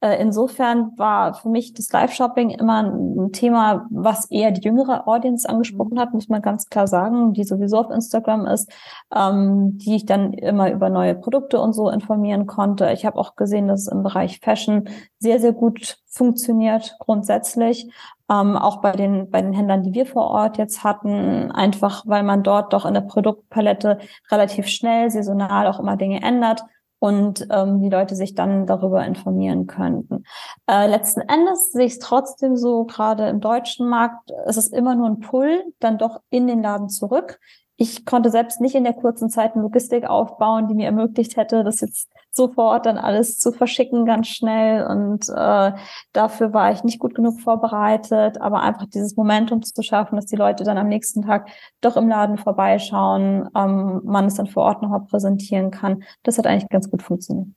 insofern 0.07 0.93
war 0.97 1.35
für 1.35 1.49
mich 1.49 1.75
das 1.75 1.91
Live-Shopping 1.91 2.51
immer 2.51 2.85
ein 2.85 3.33
Thema, 3.33 3.87
was 3.91 4.31
eher 4.31 4.53
die 4.53 4.61
jüngere 4.61 5.09
Audience 5.09 5.49
angesprochen 5.49 5.99
hat, 5.99 6.15
muss 6.15 6.29
man 6.29 6.41
ganz 6.41 6.69
klar 6.69 6.87
sagen, 6.87 7.33
die 7.33 7.43
sowieso 7.43 7.79
auf 7.79 7.91
Instagram 7.91 8.47
ist, 8.47 8.71
ähm, 9.15 9.77
die 9.79 9.97
ich 9.97 10.07
dann 10.07 10.33
immer 10.33 10.71
über 10.71 10.89
neue 10.89 11.17
Produkte 11.17 11.61
und 11.61 11.73
so 11.73 11.89
informieren 11.91 12.47
konnte. 12.47 12.93
Ich 12.93 13.05
habe 13.05 13.19
auch 13.19 13.35
gesehen, 13.35 13.67
dass 13.67 13.83
es 13.83 13.89
im 13.89 14.05
Bereich 14.05 14.39
Fashion 14.39 14.89
sehr, 15.19 15.41
sehr 15.41 15.53
gut 15.53 15.99
funktioniert 16.07 16.97
grundsätzlich. 17.01 17.91
Ähm, 18.31 18.57
auch 18.57 18.81
bei 18.81 18.93
den, 18.93 19.31
bei 19.31 19.43
den 19.43 19.53
Händlern, 19.53 19.83
die 19.83 19.95
wir 19.95 20.07
vor 20.07 20.29
Ort 20.29 20.59
jetzt 20.59 20.85
hatten, 20.85 21.51
einfach 21.51 22.05
weil 22.07 22.23
man 22.23 22.45
dort 22.45 22.73
doch 22.73 22.87
in 22.87 22.95
der 22.95 23.01
Produktpalette 23.01 23.99
relativ 24.31 24.69
schnell, 24.69 25.11
saisonal 25.11 25.67
auch 25.67 25.81
immer 25.81 25.97
Dinge 25.97 26.23
ändert 26.23 26.65
und 26.99 27.47
ähm, 27.51 27.81
die 27.81 27.89
Leute 27.89 28.17
sich 28.17 28.35
dann 28.35 28.67
darüber 28.67 29.05
informieren 29.05 29.67
könnten. 29.67 30.25
Äh, 30.67 30.89
letzten 30.89 31.21
Endes 31.21 31.73
sehe 31.73 31.87
ich 31.87 31.93
es 31.93 31.99
trotzdem 31.99 32.57
so, 32.57 32.85
gerade 32.85 33.29
im 33.29 33.41
deutschen 33.41 33.89
Markt, 33.89 34.33
es 34.47 34.57
ist 34.57 34.73
immer 34.73 34.95
nur 34.95 35.09
ein 35.09 35.21
Pull, 35.21 35.65
dann 35.79 35.99
doch 35.99 36.21
in 36.31 36.47
den 36.47 36.63
Laden 36.63 36.89
zurück 36.89 37.39
ich 37.81 38.05
konnte 38.05 38.29
selbst 38.31 38.61
nicht 38.61 38.75
in 38.75 38.83
der 38.83 38.93
kurzen 38.93 39.31
Zeit 39.31 39.55
eine 39.55 39.63
Logistik 39.63 40.05
aufbauen, 40.05 40.67
die 40.67 40.75
mir 40.75 40.87
ermöglicht 40.87 41.37
hätte, 41.37 41.63
das 41.63 41.81
jetzt 41.81 42.11
sofort 42.33 42.87
dann 42.87 42.99
alles 42.99 43.39
zu 43.39 43.53
verschicken 43.53 44.05
ganz 44.05 44.27
schnell. 44.27 44.85
Und 44.85 45.29
äh, 45.29 45.73
dafür 46.13 46.53
war 46.53 46.73
ich 46.73 46.83
nicht 46.83 46.99
gut 46.99 47.15
genug 47.15 47.41
vorbereitet. 47.41 48.41
Aber 48.41 48.63
einfach 48.63 48.87
dieses 48.93 49.17
Momentum 49.17 49.63
zu 49.63 49.81
schaffen, 49.83 50.17
dass 50.17 50.27
die 50.27 50.35
Leute 50.35 50.65
dann 50.65 50.77
am 50.77 50.89
nächsten 50.89 51.23
Tag 51.23 51.49
doch 51.81 51.97
im 51.97 52.09
Laden 52.09 52.37
vorbeischauen, 52.37 53.49
ähm, 53.55 54.01
man 54.05 54.25
es 54.25 54.35
dann 54.35 54.49
vor 54.49 54.65
Ort 54.65 54.83
nochmal 54.83 55.05
präsentieren 55.09 55.71
kann, 55.71 56.03
das 56.25 56.37
hat 56.37 56.49
eigentlich 56.49 56.69
ganz 56.71 56.91
gut 56.91 57.05
funktioniert. 57.05 57.49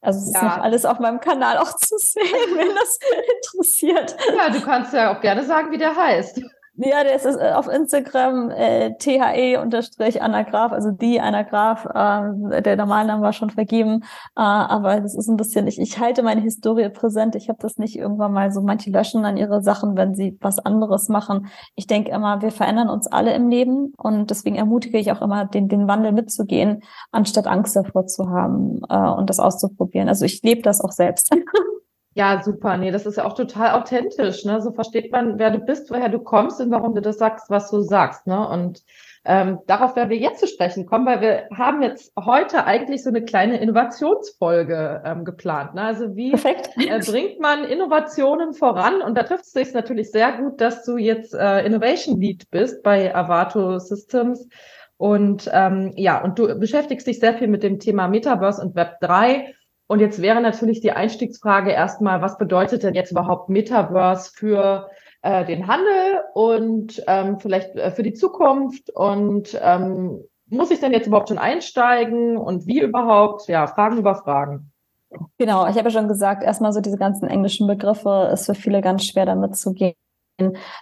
Also 0.00 0.18
es 0.20 0.32
ja. 0.32 0.40
ist 0.40 0.56
noch 0.56 0.62
alles 0.62 0.84
auf 0.84 0.98
meinem 0.98 1.20
Kanal 1.20 1.58
auch 1.58 1.72
zu 1.76 1.96
sehen, 1.98 2.24
wenn 2.56 2.74
das 2.74 2.98
interessiert. 3.36 4.16
Ja, 4.36 4.50
du 4.50 4.60
kannst 4.60 4.92
ja 4.92 5.16
auch 5.16 5.20
gerne 5.20 5.44
sagen, 5.44 5.70
wie 5.70 5.78
der 5.78 5.94
heißt. 5.94 6.42
Ja, 6.78 7.02
der 7.04 7.16
ist 7.16 7.24
äh, 7.24 7.52
auf 7.54 7.68
Instagram 7.68 8.50
äh, 8.50 8.94
THE-Anagraph, 8.98 10.72
also 10.72 10.90
die 10.90 11.18
Anagraph. 11.18 11.86
Äh, 11.86 12.60
der 12.60 12.76
Normalname 12.76 13.22
war 13.22 13.32
schon 13.32 13.48
vergeben, 13.48 14.02
äh, 14.36 14.40
aber 14.42 15.00
das 15.00 15.14
ist 15.14 15.28
ein 15.28 15.38
bisschen, 15.38 15.66
ich, 15.68 15.80
ich 15.80 15.98
halte 15.98 16.22
meine 16.22 16.42
Historie 16.42 16.90
präsent. 16.90 17.34
Ich 17.34 17.48
habe 17.48 17.58
das 17.62 17.78
nicht 17.78 17.96
irgendwann 17.96 18.34
mal 18.34 18.52
so, 18.52 18.60
manche 18.60 18.90
löschen 18.90 19.22
dann 19.22 19.38
ihre 19.38 19.62
Sachen, 19.62 19.96
wenn 19.96 20.14
sie 20.14 20.36
was 20.42 20.58
anderes 20.58 21.08
machen. 21.08 21.46
Ich 21.76 21.86
denke 21.86 22.10
immer, 22.10 22.42
wir 22.42 22.50
verändern 22.50 22.90
uns 22.90 23.06
alle 23.06 23.32
im 23.34 23.48
Leben 23.48 23.94
und 23.96 24.28
deswegen 24.28 24.56
ermutige 24.56 24.98
ich 24.98 25.10
auch 25.12 25.22
immer, 25.22 25.46
den, 25.46 25.68
den 25.68 25.88
Wandel 25.88 26.12
mitzugehen, 26.12 26.82
anstatt 27.10 27.46
Angst 27.46 27.74
davor 27.74 28.06
zu 28.06 28.28
haben 28.28 28.82
äh, 28.90 28.98
und 28.98 29.30
das 29.30 29.40
auszuprobieren. 29.40 30.08
Also 30.10 30.26
ich 30.26 30.42
lebe 30.42 30.60
das 30.60 30.82
auch 30.82 30.92
selbst. 30.92 31.34
Ja, 32.16 32.42
super. 32.42 32.78
Nee, 32.78 32.92
das 32.92 33.04
ist 33.04 33.18
ja 33.18 33.26
auch 33.26 33.34
total 33.34 33.72
authentisch. 33.72 34.46
Ne? 34.46 34.62
So 34.62 34.72
versteht 34.72 35.12
man, 35.12 35.38
wer 35.38 35.50
du 35.50 35.58
bist, 35.58 35.90
woher 35.90 36.08
du 36.08 36.18
kommst 36.18 36.58
und 36.62 36.70
warum 36.70 36.94
du 36.94 37.02
das 37.02 37.18
sagst, 37.18 37.50
was 37.50 37.70
du 37.70 37.82
sagst. 37.82 38.26
Ne? 38.26 38.48
Und 38.48 38.82
ähm, 39.26 39.58
darauf 39.66 39.96
werden 39.96 40.08
wir 40.08 40.16
jetzt 40.16 40.40
zu 40.40 40.46
sprechen 40.46 40.86
kommen, 40.86 41.04
weil 41.04 41.20
wir 41.20 41.48
haben 41.54 41.82
jetzt 41.82 42.14
heute 42.18 42.64
eigentlich 42.64 43.02
so 43.02 43.10
eine 43.10 43.22
kleine 43.22 43.60
Innovationsfolge 43.60 45.02
ähm, 45.04 45.26
geplant. 45.26 45.74
Ne? 45.74 45.82
Also 45.82 46.16
wie 46.16 46.32
äh, 46.32 47.00
bringt 47.00 47.38
man 47.38 47.64
Innovationen 47.64 48.54
voran? 48.54 49.02
Und 49.02 49.14
da 49.14 49.22
trifft 49.24 49.44
es 49.44 49.52
sich 49.52 49.74
natürlich 49.74 50.10
sehr 50.10 50.32
gut, 50.38 50.58
dass 50.62 50.86
du 50.86 50.96
jetzt 50.96 51.34
äh, 51.34 51.66
Innovation 51.66 52.18
Lead 52.18 52.50
bist 52.50 52.82
bei 52.82 53.14
Avato 53.14 53.78
Systems. 53.78 54.48
Und 54.96 55.50
ähm, 55.52 55.92
ja, 55.96 56.24
und 56.24 56.38
du 56.38 56.58
beschäftigst 56.58 57.06
dich 57.06 57.20
sehr 57.20 57.34
viel 57.34 57.48
mit 57.48 57.62
dem 57.62 57.78
Thema 57.78 58.08
Metaverse 58.08 58.62
und 58.62 58.74
Web 58.74 59.00
3 59.00 59.54
und 59.86 60.00
jetzt 60.00 60.20
wäre 60.20 60.40
natürlich 60.40 60.80
die 60.80 60.92
Einstiegsfrage 60.92 61.70
erstmal, 61.70 62.20
was 62.20 62.38
bedeutet 62.38 62.82
denn 62.82 62.94
jetzt 62.94 63.12
überhaupt 63.12 63.48
Metaverse 63.48 64.32
für 64.34 64.90
äh, 65.22 65.44
den 65.44 65.68
Handel 65.68 66.22
und 66.34 67.02
ähm, 67.06 67.38
vielleicht 67.38 67.76
äh, 67.76 67.90
für 67.92 68.02
die 68.02 68.14
Zukunft? 68.14 68.90
Und 68.90 69.58
ähm, 69.62 70.24
muss 70.48 70.70
ich 70.70 70.80
denn 70.80 70.92
jetzt 70.92 71.06
überhaupt 71.06 71.28
schon 71.28 71.38
einsteigen 71.38 72.36
und 72.36 72.66
wie 72.66 72.80
überhaupt? 72.80 73.46
Ja, 73.48 73.66
Fragen 73.66 73.98
über 73.98 74.16
Fragen. 74.16 74.72
Genau, 75.38 75.66
ich 75.68 75.76
habe 75.76 75.84
ja 75.84 75.90
schon 75.90 76.08
gesagt, 76.08 76.42
erstmal 76.42 76.72
so 76.72 76.80
diese 76.80 76.98
ganzen 76.98 77.28
englischen 77.28 77.66
Begriffe 77.68 78.28
ist 78.32 78.46
für 78.46 78.54
viele 78.54 78.80
ganz 78.80 79.04
schwer 79.04 79.24
damit 79.24 79.56
zu 79.56 79.72
gehen 79.72 79.94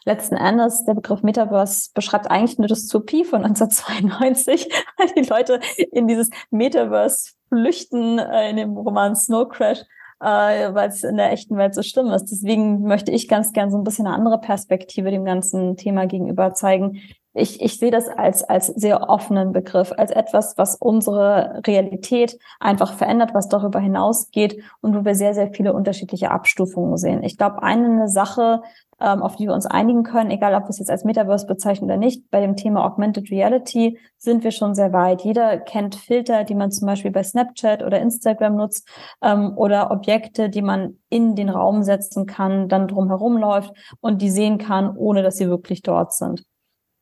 Letzten 0.04 0.36
Endes, 0.36 0.84
der 0.84 0.94
Begriff 0.94 1.22
Metaverse 1.22 1.90
beschreibt 1.94 2.28
eigentlich 2.28 2.58
eine 2.58 2.66
Dystopie 2.66 3.24
von 3.24 3.44
1992, 3.44 4.68
weil 4.98 5.08
die 5.16 5.28
Leute 5.28 5.60
in 5.92 6.08
dieses 6.08 6.30
Metaverse 6.50 7.33
flüchten 7.48 8.18
äh, 8.18 8.50
in 8.50 8.56
dem 8.56 8.76
Roman 8.76 9.16
Snow 9.16 9.48
Crash, 9.48 9.80
äh, 10.20 10.74
weil 10.74 10.88
es 10.88 11.04
in 11.04 11.16
der 11.16 11.32
echten 11.32 11.56
Welt 11.56 11.74
so 11.74 11.82
schlimm 11.82 12.08
ist. 12.08 12.26
Deswegen 12.26 12.82
möchte 12.82 13.10
ich 13.10 13.28
ganz 13.28 13.52
gern 13.52 13.70
so 13.70 13.78
ein 13.78 13.84
bisschen 13.84 14.06
eine 14.06 14.16
andere 14.16 14.38
Perspektive 14.38 15.10
dem 15.10 15.24
ganzen 15.24 15.76
Thema 15.76 16.06
gegenüber 16.06 16.54
zeigen, 16.54 17.00
ich, 17.36 17.60
ich 17.60 17.78
sehe 17.78 17.90
das 17.90 18.08
als, 18.08 18.44
als 18.44 18.68
sehr 18.68 19.10
offenen 19.10 19.52
Begriff, 19.52 19.92
als 19.96 20.12
etwas, 20.12 20.56
was 20.56 20.76
unsere 20.76 21.62
Realität 21.66 22.38
einfach 22.60 22.94
verändert, 22.94 23.34
was 23.34 23.48
darüber 23.48 23.80
hinausgeht 23.80 24.62
und 24.80 24.94
wo 24.94 25.04
wir 25.04 25.16
sehr, 25.16 25.34
sehr 25.34 25.52
viele 25.52 25.72
unterschiedliche 25.72 26.30
Abstufungen 26.30 26.96
sehen. 26.96 27.24
Ich 27.24 27.36
glaube, 27.36 27.62
eine 27.64 28.08
Sache, 28.08 28.62
auf 28.98 29.36
die 29.36 29.46
wir 29.46 29.54
uns 29.54 29.66
einigen 29.66 30.02
können, 30.02 30.30
egal 30.30 30.54
ob 30.54 30.64
wir 30.64 30.70
es 30.70 30.78
jetzt 30.78 30.90
als 30.90 31.04
Metaverse 31.04 31.46
bezeichnen 31.46 31.86
oder 31.86 31.96
nicht, 31.96 32.30
bei 32.30 32.40
dem 32.40 32.56
Thema 32.56 32.84
Augmented 32.84 33.30
Reality 33.30 33.98
sind 34.16 34.44
wir 34.44 34.50
schon 34.50 34.74
sehr 34.74 34.92
weit. 34.92 35.22
Jeder 35.22 35.58
kennt 35.58 35.94
Filter, 35.94 36.44
die 36.44 36.54
man 36.54 36.70
zum 36.70 36.86
Beispiel 36.86 37.10
bei 37.10 37.22
Snapchat 37.22 37.82
oder 37.82 38.00
Instagram 38.00 38.56
nutzt 38.56 38.88
ähm, 39.22 39.52
oder 39.56 39.90
Objekte, 39.90 40.48
die 40.48 40.62
man 40.62 40.98
in 41.10 41.34
den 41.34 41.48
Raum 41.48 41.82
setzen 41.82 42.26
kann, 42.26 42.68
dann 42.68 42.88
drumherum 42.88 43.36
läuft 43.36 43.72
und 44.00 44.22
die 44.22 44.30
sehen 44.30 44.58
kann, 44.58 44.96
ohne 44.96 45.22
dass 45.22 45.36
sie 45.36 45.48
wirklich 45.48 45.82
dort 45.82 46.12
sind 46.12 46.44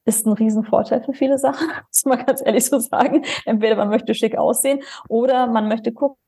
ist 0.05 0.27
ein 0.27 0.33
Riesenvorteil 0.33 1.03
für 1.03 1.13
viele 1.13 1.39
Sachen, 1.39 1.69
muss 1.89 2.05
man 2.05 2.25
ganz 2.27 2.43
ehrlich 2.45 2.65
so 2.67 2.79
sagen. 2.79 3.25
Entweder 3.45 3.77
man 3.77 3.89
möchte 3.89 4.15
schick 4.15 4.37
aussehen 4.37 4.81
oder 5.09 5.47
man 5.47 5.69
möchte 5.69 5.93
gucken, 5.93 6.19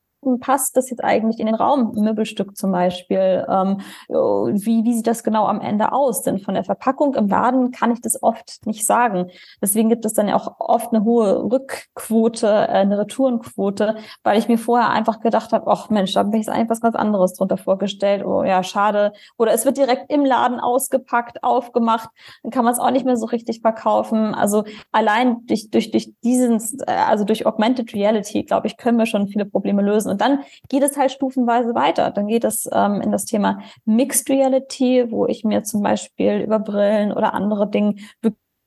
passt 0.40 0.76
das 0.76 0.90
jetzt 0.90 1.02
eigentlich 1.02 1.40
in 1.40 1.46
den 1.46 1.54
Raum? 1.54 1.92
Möbelstück 1.94 2.56
zum 2.56 2.72
Beispiel. 2.72 3.46
Ähm, 3.48 3.78
wie, 4.08 4.84
wie 4.84 4.94
sieht 4.94 5.06
das 5.06 5.22
genau 5.24 5.46
am 5.46 5.60
Ende 5.60 5.92
aus? 5.92 6.22
Denn 6.22 6.38
von 6.38 6.54
der 6.54 6.64
Verpackung 6.64 7.14
im 7.14 7.28
Laden 7.28 7.70
kann 7.70 7.92
ich 7.92 8.00
das 8.00 8.22
oft 8.22 8.66
nicht 8.66 8.86
sagen. 8.86 9.30
Deswegen 9.60 9.88
gibt 9.88 10.04
es 10.04 10.14
dann 10.14 10.28
ja 10.28 10.36
auch 10.36 10.56
oft 10.58 10.92
eine 10.92 11.04
hohe 11.04 11.50
Rückquote, 11.50 12.46
äh, 12.46 12.50
eine 12.50 12.98
Retourenquote, 12.98 13.96
weil 14.22 14.38
ich 14.38 14.48
mir 14.48 14.58
vorher 14.58 14.90
einfach 14.90 15.20
gedacht 15.20 15.52
habe, 15.52 15.70
ach 15.70 15.90
Mensch, 15.90 16.12
da 16.12 16.20
habe 16.20 16.36
ich 16.36 16.48
eigentlich 16.48 16.70
was 16.70 16.80
ganz 16.80 16.96
anderes 16.96 17.34
drunter 17.34 17.56
vorgestellt. 17.56 18.24
Oh 18.24 18.42
ja, 18.42 18.62
schade. 18.62 19.12
Oder 19.38 19.52
es 19.52 19.64
wird 19.64 19.76
direkt 19.76 20.10
im 20.10 20.24
Laden 20.24 20.60
ausgepackt, 20.60 21.42
aufgemacht. 21.42 22.10
Dann 22.42 22.50
kann 22.50 22.64
man 22.64 22.72
es 22.72 22.80
auch 22.80 22.90
nicht 22.90 23.06
mehr 23.06 23.16
so 23.16 23.26
richtig 23.26 23.60
verkaufen. 23.60 24.34
Also 24.34 24.64
allein 24.92 25.46
durch, 25.46 25.70
durch, 25.70 25.90
durch 25.90 26.12
diesen, 26.22 26.60
äh, 26.86 26.92
also 26.92 27.24
durch 27.24 27.46
Augmented 27.46 27.94
Reality, 27.94 28.42
glaube 28.42 28.66
ich, 28.66 28.76
können 28.76 28.98
wir 28.98 29.06
schon 29.06 29.28
viele 29.28 29.44
Probleme 29.44 29.82
lösen. 29.82 30.10
Und 30.14 30.20
dann 30.20 30.44
geht 30.68 30.84
es 30.84 30.96
halt 30.96 31.10
stufenweise 31.10 31.74
weiter. 31.74 32.12
Dann 32.12 32.28
geht 32.28 32.44
es 32.44 32.68
ähm, 32.72 33.00
in 33.00 33.10
das 33.10 33.24
Thema 33.24 33.58
Mixed 33.84 34.30
Reality, 34.30 35.10
wo 35.10 35.26
ich 35.26 35.42
mir 35.42 35.64
zum 35.64 35.82
Beispiel 35.82 36.42
über 36.42 36.60
Brillen 36.60 37.12
oder 37.12 37.34
andere 37.34 37.68
Dinge 37.68 37.96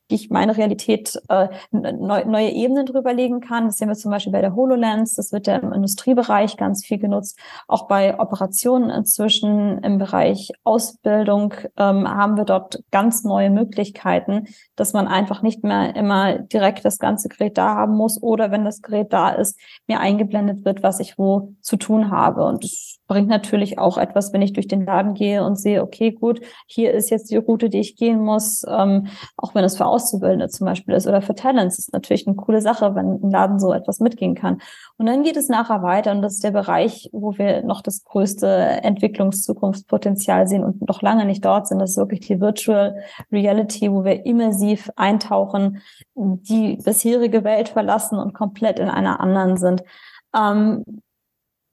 ich 0.07 0.29
meine 0.29 0.55
Realität 0.57 1.19
äh, 1.29 1.49
neu, 1.71 2.25
neue 2.25 2.49
Ebenen 2.49 2.85
drüber 2.85 3.13
legen 3.13 3.41
kann. 3.41 3.65
Das 3.65 3.77
sehen 3.77 3.89
wir 3.89 3.95
zum 3.95 4.11
Beispiel 4.11 4.31
bei 4.31 4.41
der 4.41 4.55
HoloLens. 4.55 5.15
Das 5.15 5.31
wird 5.31 5.47
ja 5.47 5.55
im 5.57 5.73
Industriebereich 5.73 6.57
ganz 6.57 6.85
viel 6.85 6.97
genutzt. 6.97 7.37
Auch 7.67 7.87
bei 7.87 8.19
Operationen 8.19 8.89
inzwischen 8.89 9.79
im 9.79 9.97
Bereich 9.97 10.51
Ausbildung 10.63 11.53
ähm, 11.77 12.07
haben 12.07 12.37
wir 12.37 12.45
dort 12.45 12.83
ganz 12.91 13.23
neue 13.23 13.49
Möglichkeiten, 13.49 14.47
dass 14.75 14.93
man 14.93 15.07
einfach 15.07 15.41
nicht 15.41 15.63
mehr 15.63 15.95
immer 15.95 16.39
direkt 16.39 16.85
das 16.85 16.99
ganze 16.99 17.27
Gerät 17.27 17.57
da 17.57 17.75
haben 17.75 17.95
muss 17.95 18.21
oder 18.21 18.51
wenn 18.51 18.65
das 18.65 18.81
Gerät 18.81 19.11
da 19.11 19.29
ist, 19.29 19.59
mir 19.87 19.99
eingeblendet 19.99 20.65
wird, 20.65 20.83
was 20.83 20.99
ich 20.99 21.17
wo 21.17 21.53
zu 21.61 21.77
tun 21.77 22.11
habe. 22.11 22.45
Und 22.45 22.63
das 22.63 22.97
bringt 23.07 23.29
natürlich 23.29 23.79
auch 23.79 23.97
etwas, 23.97 24.33
wenn 24.33 24.41
ich 24.41 24.53
durch 24.53 24.67
den 24.67 24.85
Laden 24.85 25.13
gehe 25.13 25.43
und 25.43 25.57
sehe, 25.57 25.81
okay, 25.81 26.11
gut, 26.11 26.41
hier 26.65 26.93
ist 26.93 27.09
jetzt 27.09 27.31
die 27.31 27.37
Route, 27.37 27.69
die 27.69 27.79
ich 27.79 27.95
gehen 27.95 28.19
muss, 28.19 28.63
ähm, 28.67 29.07
auch 29.37 29.55
wenn 29.55 29.63
es 29.63 29.77
für 29.77 29.85
Auszubildende 29.97 30.49
zum 30.49 30.65
Beispiel 30.65 30.93
ist 30.93 31.07
oder 31.07 31.21
für 31.21 31.33
Talents, 31.33 31.79
ist 31.79 31.91
natürlich 31.91 32.27
eine 32.27 32.35
coole 32.35 32.61
Sache, 32.61 32.93
wenn 32.95 33.23
ein 33.23 33.31
Laden 33.31 33.59
so 33.59 33.73
etwas 33.73 33.99
mitgehen 33.99 34.35
kann. 34.35 34.61
Und 34.97 35.07
dann 35.07 35.23
geht 35.23 35.37
es 35.37 35.49
nachher 35.49 35.81
weiter 35.81 36.11
und 36.11 36.21
das 36.21 36.35
ist 36.35 36.43
der 36.43 36.51
Bereich, 36.51 37.09
wo 37.11 37.37
wir 37.37 37.63
noch 37.63 37.81
das 37.81 38.03
größte 38.03 38.47
Entwicklungszukunftspotenzial 38.47 40.47
sehen 40.47 40.63
und 40.63 40.87
noch 40.87 41.01
lange 41.01 41.25
nicht 41.25 41.43
dort 41.43 41.67
sind. 41.67 41.79
Das 41.79 41.91
ist 41.91 41.97
wirklich 41.97 42.21
die 42.21 42.39
Virtual 42.39 42.97
Reality, 43.31 43.91
wo 43.91 44.03
wir 44.03 44.25
immersiv 44.25 44.91
eintauchen, 44.95 45.81
die 46.15 46.77
bisherige 46.77 47.43
Welt 47.43 47.69
verlassen 47.69 48.19
und 48.19 48.33
komplett 48.33 48.79
in 48.79 48.89
einer 48.89 49.19
anderen 49.19 49.57
sind. 49.57 49.83
Ähm, 50.35 50.83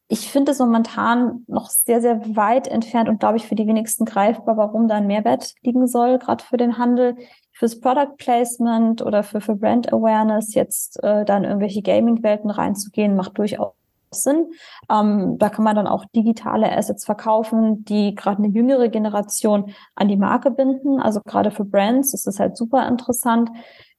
ich 0.09 0.31
finde 0.31 0.52
es 0.52 0.59
momentan 0.59 1.45
noch 1.47 1.71
sehr, 1.71 2.00
sehr 2.00 2.21
weit 2.37 2.69
entfernt 2.69 3.09
und 3.09 3.21
glaube 3.21 3.37
ich 3.37 3.47
für 3.47 3.54
die 3.54 3.66
wenigsten 3.66 4.04
greifbar, 4.04 4.57
warum 4.57 4.87
da 4.87 4.97
ein 4.97 5.07
Mehrwert 5.07 5.54
liegen 5.62 5.87
soll, 5.87 6.19
gerade 6.19 6.45
für 6.45 6.57
den 6.57 6.78
Handel, 6.78 7.16
fürs 7.54 7.80
Product 7.80 8.16
Placement 8.18 9.00
oder 9.00 9.23
für, 9.23 9.40
für 9.40 9.54
Brand 9.54 9.92
Awareness 9.92 10.54
jetzt 10.54 11.02
äh, 11.02 11.25
dann 11.25 11.44
irgendwelche 11.44 11.82
Gaming-Welten 11.82 12.50
reinzugehen, 12.50 13.16
macht 13.16 13.38
durchaus 13.38 13.73
Sinn. 14.11 14.52
Ähm, 14.90 15.38
da 15.38 15.49
kann 15.49 15.64
man 15.64 15.76
dann 15.76 15.87
auch 15.87 16.04
digitale 16.14 16.70
Assets 16.70 17.04
verkaufen, 17.04 17.84
die 17.84 18.14
gerade 18.14 18.38
eine 18.42 18.52
jüngere 18.52 18.88
Generation 18.88 19.73
an 19.94 20.08
die 20.08 20.16
Marke 20.16 20.50
binden. 20.50 21.00
Also 21.00 21.20
gerade 21.25 21.50
für 21.50 21.64
Brands 21.64 22.14
ist 22.14 22.26
es 22.26 22.38
halt 22.38 22.56
super 22.56 22.87
interessant. 22.88 23.50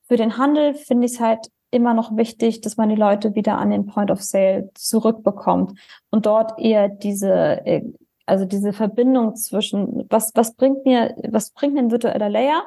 Für 0.08 0.18
den 0.18 0.38
Handel 0.38 0.74
finde 0.74 1.06
ich 1.06 1.14
es 1.14 1.20
halt 1.20 1.50
immer 1.72 1.94
noch 1.94 2.16
wichtig, 2.16 2.62
dass 2.62 2.78
man 2.78 2.90
die 2.90 2.96
Leute 2.96 3.36
wieder 3.36 3.58
an 3.58 3.72
den 3.72 3.86
Point 3.86 4.12
of 4.12 4.22
Sale 4.22 4.70
zurückbekommt 4.76 5.78
und 6.10 6.26
dort 6.26 6.60
eher 6.60 6.88
diese, 6.88 7.66
äh, 7.66 7.84
also 8.26 8.46
diese 8.46 8.72
Verbindung 8.72 9.36
zwischen, 9.36 10.06
was, 10.10 10.32
was 10.36 10.56
bringt 10.56 10.86
mir, 10.86 11.16
was 11.30 11.52
bringt 11.52 11.78
ein 11.78 11.92
virtueller 11.92 12.30
Layer, 12.30 12.64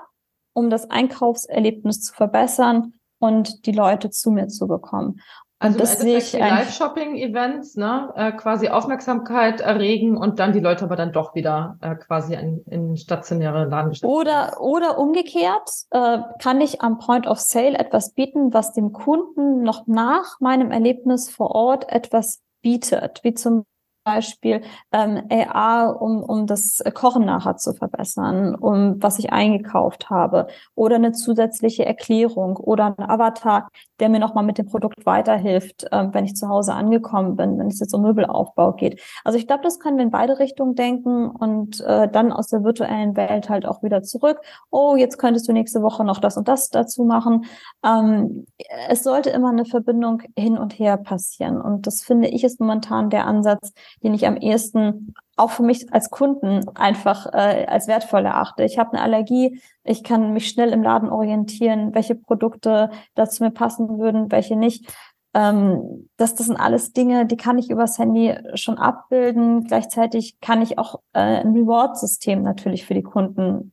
um 0.59 0.71
das 0.71 0.91
Einkaufserlebnis 0.91 2.03
zu 2.03 2.13
verbessern 2.13 2.95
und 3.21 3.67
die 3.67 3.73
Leute 3.73 4.11
zu 4.11 4.31
mir 4.31 4.49
zu 4.49 4.67
bekommen. 4.67 5.21
Also 5.61 5.79
das 5.79 5.99
sehe 5.99 6.19
ich 6.19 6.33
Live-Shopping-Events, 6.35 7.75
ne, 7.77 8.13
äh, 8.15 8.31
quasi 8.31 8.69
Aufmerksamkeit 8.69 9.61
erregen 9.61 10.17
und 10.17 10.39
dann 10.39 10.53
die 10.53 10.61
Leute 10.61 10.85
aber 10.85 10.95
dann 10.95 11.13
doch 11.13 11.35
wieder 11.35 11.79
äh, 11.81 11.97
quasi 11.97 12.35
in, 12.35 12.63
in 12.71 12.97
stationäre 12.97 13.65
Ladengeschäfte. 13.65 14.07
Oder 14.07 14.61
oder 14.61 14.99
umgekehrt 14.99 15.69
äh, 15.91 16.19
kann 16.41 16.61
ich 16.61 16.81
am 16.81 16.99
Point 16.99 17.27
of 17.27 17.41
Sale 17.41 17.77
etwas 17.77 18.13
bieten, 18.13 18.55
was 18.55 18.73
dem 18.73 18.93
Kunden 18.93 19.63
noch 19.63 19.89
nach 19.89 20.39
meinem 20.39 20.71
Erlebnis 20.71 21.29
vor 21.29 21.51
Ort 21.51 21.89
etwas 21.89 22.41
bietet, 22.63 23.21
wie 23.25 23.35
zum 23.35 23.65
Beispiel 24.09 24.63
ähm, 24.91 25.23
AR, 25.31 26.01
um, 26.01 26.23
um 26.23 26.47
das 26.47 26.83
Kochen 26.95 27.27
nachher 27.27 27.57
zu 27.57 27.75
verbessern, 27.75 28.55
um 28.55 29.03
was 29.03 29.19
ich 29.19 29.33
eingekauft 29.33 30.09
habe 30.09 30.47
oder 30.75 30.97
eine 30.97 31.13
zusätzliche 31.13 31.85
Erklärung 31.85 32.57
oder 32.57 32.97
ein 32.97 33.11
Avatar, 33.11 33.69
der 34.01 34.09
mir 34.09 34.19
nochmal 34.19 34.45
mit 34.45 34.57
dem 34.57 34.65
Produkt 34.65 35.05
weiterhilft, 35.05 35.87
ähm, 35.93 36.15
wenn 36.15 36.25
ich 36.25 36.37
zu 36.37 36.49
Hause 36.49 36.73
angekommen 36.73 37.37
bin, 37.37 37.59
wenn 37.59 37.67
es 37.67 37.81
jetzt 37.81 37.93
um 37.93 38.01
Möbelaufbau 38.01 38.73
geht. 38.73 38.99
Also 39.25 39.39
ich 39.39 39.47
glaube, 39.47 39.63
das 39.63 39.79
können 39.79 39.99
wir 39.99 40.05
in 40.05 40.11
beide 40.11 40.39
Richtungen 40.39 40.75
denken 40.75 41.29
und 41.29 41.81
äh, 41.83 42.09
dann 42.09 42.33
aus 42.33 42.49
der 42.49 42.65
virtuellen 42.65 43.15
Welt 43.15 43.51
halt 43.51 43.67
auch 43.67 43.83
wieder 43.83 44.03
zurück. 44.03 44.41
Oh, 44.71 44.97
jetzt 44.97 45.19
könntest 45.19 45.47
du 45.49 45.53
nächste 45.53 45.83
Woche 45.83 46.03
noch 46.03 46.19
das 46.19 46.39
und 46.39 46.49
das 46.49 46.71
dazu 46.71 47.05
machen. 47.05 47.45
Ähm, 47.85 48.47
es 48.89 49.03
sollte 49.03 49.29
immer 49.31 49.51
eine 49.51 49.67
Verbindung 49.67 50.23
hin 50.35 50.57
und 50.57 50.79
her 50.79 50.97
passieren 50.97 51.61
und 51.61 51.87
das 51.87 52.01
finde 52.01 52.29
ich 52.29 52.43
ist 52.45 52.59
momentan 52.59 53.11
der 53.11 53.27
Ansatz, 53.27 53.73
den 54.03 54.15
ich 54.15 54.27
am 54.27 54.37
ehesten 54.37 55.15
auch 55.37 55.51
für 55.51 55.63
mich 55.63 55.93
als 55.93 56.11
Kunden 56.11 56.69
einfach 56.75 57.27
äh, 57.27 57.67
als 57.67 57.87
wertvoll 57.87 58.25
erachte. 58.25 58.65
Ich 58.65 58.79
habe 58.79 58.93
eine 58.93 59.03
Allergie, 59.03 59.61
ich 59.85 60.03
kann 60.03 60.33
mich 60.33 60.49
schnell 60.49 60.73
im 60.73 60.83
Laden 60.83 61.09
orientieren, 61.09 61.95
welche 61.95 62.15
Produkte 62.15 62.91
dazu 63.15 63.45
mir 63.45 63.51
passen 63.51 63.99
würden, 63.99 64.31
welche 64.33 64.57
nicht. 64.57 64.93
Ähm, 65.35 66.09
das, 66.17 66.35
das 66.35 66.47
sind 66.47 66.57
alles 66.57 66.93
Dinge, 66.93 67.27
die 67.27 67.37
kann 67.37 67.59
ich 67.59 67.71
übers 67.71 67.99
Handy 67.99 68.35
schon 68.55 68.79
abbilden. 68.79 69.65
Gleichzeitig 69.65 70.41
kann 70.41 70.63
ich 70.63 70.79
auch 70.79 70.97
äh, 71.13 71.21
ein 71.21 71.53
Reward-System 71.53 72.43
natürlich 72.43 72.85
für 72.87 72.95
die 72.95 73.03
Kunden 73.03 73.73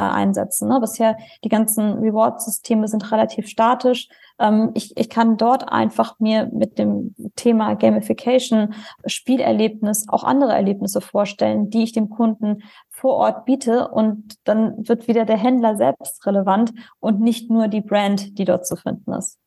einsetzen. 0.00 0.68
Ne? 0.68 0.80
Bisher 0.80 1.16
die 1.44 1.48
ganzen 1.48 1.98
Reward-Systeme 1.98 2.88
sind 2.88 3.10
relativ 3.12 3.48
statisch. 3.48 4.08
Ähm, 4.38 4.70
ich, 4.74 4.96
ich 4.96 5.10
kann 5.10 5.36
dort 5.36 5.68
einfach 5.68 6.18
mir 6.20 6.48
mit 6.52 6.78
dem 6.78 7.14
Thema 7.36 7.74
Gamification, 7.74 8.74
Spielerlebnis, 9.06 10.08
auch 10.08 10.24
andere 10.24 10.52
Erlebnisse 10.52 11.00
vorstellen, 11.00 11.70
die 11.70 11.82
ich 11.82 11.92
dem 11.92 12.10
Kunden 12.10 12.62
vor 12.88 13.14
Ort 13.14 13.44
biete. 13.44 13.88
Und 13.88 14.36
dann 14.44 14.88
wird 14.88 15.08
wieder 15.08 15.24
der 15.24 15.38
Händler 15.38 15.76
selbst 15.76 16.24
relevant 16.26 16.72
und 17.00 17.20
nicht 17.20 17.50
nur 17.50 17.68
die 17.68 17.80
Brand, 17.82 18.38
die 18.38 18.44
dort 18.44 18.66
zu 18.66 18.76
finden 18.76 19.12
ist. 19.12 19.38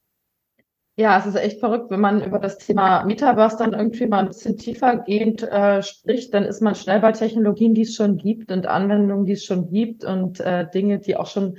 Ja, 1.01 1.17
es 1.17 1.25
ist 1.25 1.35
echt 1.35 1.59
verrückt, 1.59 1.89
wenn 1.89 1.99
man 1.99 2.23
über 2.23 2.37
das 2.37 2.59
Thema 2.59 3.03
Metaverse 3.03 3.57
dann 3.57 3.73
irgendwie 3.73 4.05
mal 4.05 4.19
ein 4.19 4.27
bisschen 4.27 4.57
tiefergehend 4.57 5.41
äh, 5.41 5.81
spricht, 5.81 6.31
dann 6.31 6.43
ist 6.43 6.61
man 6.61 6.75
schnell 6.75 6.99
bei 6.99 7.11
Technologien, 7.11 7.73
die 7.73 7.81
es 7.81 7.95
schon 7.95 8.17
gibt 8.17 8.51
und 8.51 8.67
Anwendungen, 8.67 9.25
die 9.25 9.31
es 9.31 9.43
schon 9.43 9.71
gibt 9.71 10.05
und 10.05 10.39
äh, 10.41 10.69
Dinge, 10.69 10.99
die 10.99 11.17
auch 11.17 11.25
schon 11.25 11.57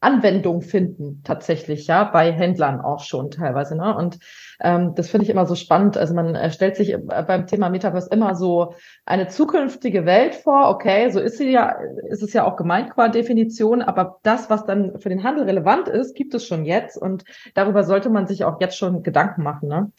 Anwendung 0.00 0.62
finden, 0.62 1.20
tatsächlich, 1.22 1.86
ja, 1.86 2.04
bei 2.04 2.32
Händlern 2.32 2.80
auch 2.80 3.00
schon 3.00 3.30
teilweise. 3.30 3.76
Ne? 3.76 3.94
Und 3.94 4.20
ähm, 4.60 4.94
das 4.94 5.08
finde 5.08 5.24
ich 5.24 5.30
immer 5.30 5.46
so 5.46 5.54
spannend. 5.54 5.96
Also 5.96 6.14
man 6.14 6.34
äh, 6.34 6.50
stellt 6.50 6.76
sich 6.76 6.92
äh, 6.92 6.98
beim 6.98 7.46
Thema 7.46 7.68
Metaverse 7.68 8.08
immer 8.10 8.34
so 8.34 8.74
eine 9.06 9.28
zukünftige 9.28 10.04
Welt 10.04 10.34
vor. 10.34 10.70
Okay, 10.70 11.10
so 11.10 11.20
ist 11.20 11.38
sie 11.38 11.50
ja, 11.50 11.76
ist 12.08 12.22
es 12.22 12.32
ja 12.32 12.44
auch 12.44 12.56
gemeint 12.56 12.90
qua 12.90 13.08
Definition, 13.08 13.82
aber 13.82 14.18
das, 14.22 14.50
was 14.50 14.64
dann 14.64 14.98
für 14.98 15.08
den 15.08 15.22
Handel 15.22 15.44
relevant 15.44 15.88
ist, 15.88 16.14
gibt 16.14 16.34
es 16.34 16.46
schon 16.46 16.64
jetzt 16.64 16.96
und 17.00 17.24
darüber 17.54 17.84
sollte 17.84 18.10
man 18.10 18.26
sich 18.26 18.44
auch 18.44 18.60
jetzt 18.60 18.76
schon 18.76 19.02
Gedanken 19.02 19.42
machen. 19.42 19.68
Ne? 19.68 19.92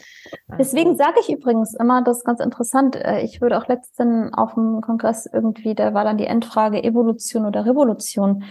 Deswegen 0.57 0.91
also 0.91 1.03
sage 1.03 1.19
ich 1.21 1.31
übrigens 1.31 1.73
immer, 1.75 2.03
das 2.03 2.17
ist 2.17 2.25
ganz 2.25 2.41
interessant. 2.41 2.95
Äh, 2.95 3.21
ich 3.21 3.41
würde 3.41 3.57
auch 3.57 3.67
letztens 3.67 4.31
auf 4.33 4.55
dem 4.55 4.81
Kongress 4.81 5.29
irgendwie, 5.31 5.75
da 5.75 5.93
war 5.93 6.03
dann 6.03 6.17
die 6.17 6.25
Endfrage 6.25 6.83
Evolution 6.83 7.45
oder 7.45 7.65
Revolution 7.65 8.43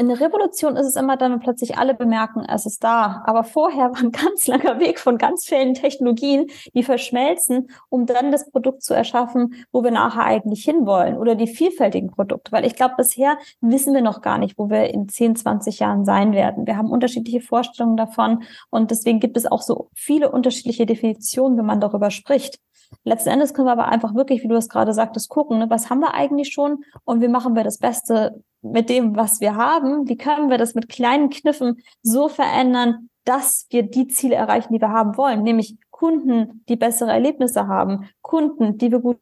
in 0.00 0.08
der 0.08 0.18
Revolution 0.18 0.76
ist 0.76 0.86
es 0.86 0.96
immer 0.96 1.18
dann, 1.18 1.32
wenn 1.32 1.40
plötzlich 1.40 1.76
alle 1.76 1.92
bemerken, 1.92 2.42
es 2.48 2.64
ist 2.64 2.82
da. 2.82 3.22
Aber 3.26 3.44
vorher 3.44 3.90
war 3.92 4.00
ein 4.00 4.12
ganz 4.12 4.46
langer 4.46 4.80
Weg 4.80 4.98
von 4.98 5.18
ganz 5.18 5.44
vielen 5.44 5.74
Technologien, 5.74 6.46
die 6.72 6.82
verschmelzen, 6.82 7.70
um 7.90 8.06
dann 8.06 8.32
das 8.32 8.50
Produkt 8.50 8.82
zu 8.82 8.94
erschaffen, 8.94 9.54
wo 9.72 9.84
wir 9.84 9.90
nachher 9.90 10.24
eigentlich 10.24 10.64
hinwollen 10.64 11.18
oder 11.18 11.34
die 11.34 11.46
vielfältigen 11.46 12.10
Produkte. 12.10 12.50
Weil 12.50 12.64
ich 12.64 12.76
glaube, 12.76 12.94
bisher 12.96 13.36
wissen 13.60 13.92
wir 13.92 14.00
noch 14.00 14.22
gar 14.22 14.38
nicht, 14.38 14.56
wo 14.56 14.70
wir 14.70 14.88
in 14.88 15.06
10, 15.06 15.36
20 15.36 15.80
Jahren 15.80 16.06
sein 16.06 16.32
werden. 16.32 16.66
Wir 16.66 16.78
haben 16.78 16.90
unterschiedliche 16.90 17.42
Vorstellungen 17.42 17.98
davon 17.98 18.42
und 18.70 18.90
deswegen 18.90 19.20
gibt 19.20 19.36
es 19.36 19.44
auch 19.44 19.60
so 19.60 19.90
viele 19.94 20.32
unterschiedliche 20.32 20.86
Definitionen, 20.86 21.58
wenn 21.58 21.66
man 21.66 21.80
darüber 21.80 22.10
spricht. 22.10 22.58
Letzten 23.04 23.28
Endes 23.28 23.52
können 23.52 23.68
wir 23.68 23.72
aber 23.72 23.88
einfach 23.88 24.14
wirklich, 24.14 24.42
wie 24.42 24.48
du 24.48 24.56
es 24.56 24.70
gerade 24.70 24.94
sagtest, 24.94 25.28
gucken, 25.28 25.58
ne, 25.58 25.68
was 25.68 25.90
haben 25.90 26.00
wir 26.00 26.14
eigentlich 26.14 26.52
schon 26.52 26.84
und 27.04 27.20
wie 27.20 27.28
machen 27.28 27.54
wir 27.54 27.64
das 27.64 27.78
Beste 27.78 28.42
mit 28.62 28.88
dem, 28.88 29.16
was 29.16 29.40
wir 29.40 29.56
haben? 29.56 30.08
Wie 30.08 30.16
können 30.16 30.50
wir 30.50 30.58
das 30.58 30.74
mit 30.74 30.88
kleinen 30.88 31.30
Kniffen 31.30 31.82
so 32.02 32.28
verändern, 32.28 33.08
dass 33.24 33.66
wir 33.70 33.82
die 33.82 34.08
Ziele 34.08 34.34
erreichen, 34.34 34.72
die 34.72 34.80
wir 34.80 34.90
haben 34.90 35.16
wollen, 35.16 35.42
nämlich 35.42 35.76
Kunden, 35.90 36.64
die 36.68 36.76
bessere 36.76 37.10
Erlebnisse 37.10 37.66
haben, 37.66 38.08
Kunden, 38.22 38.78
die 38.78 38.90
wir 38.90 39.00
gut 39.00 39.18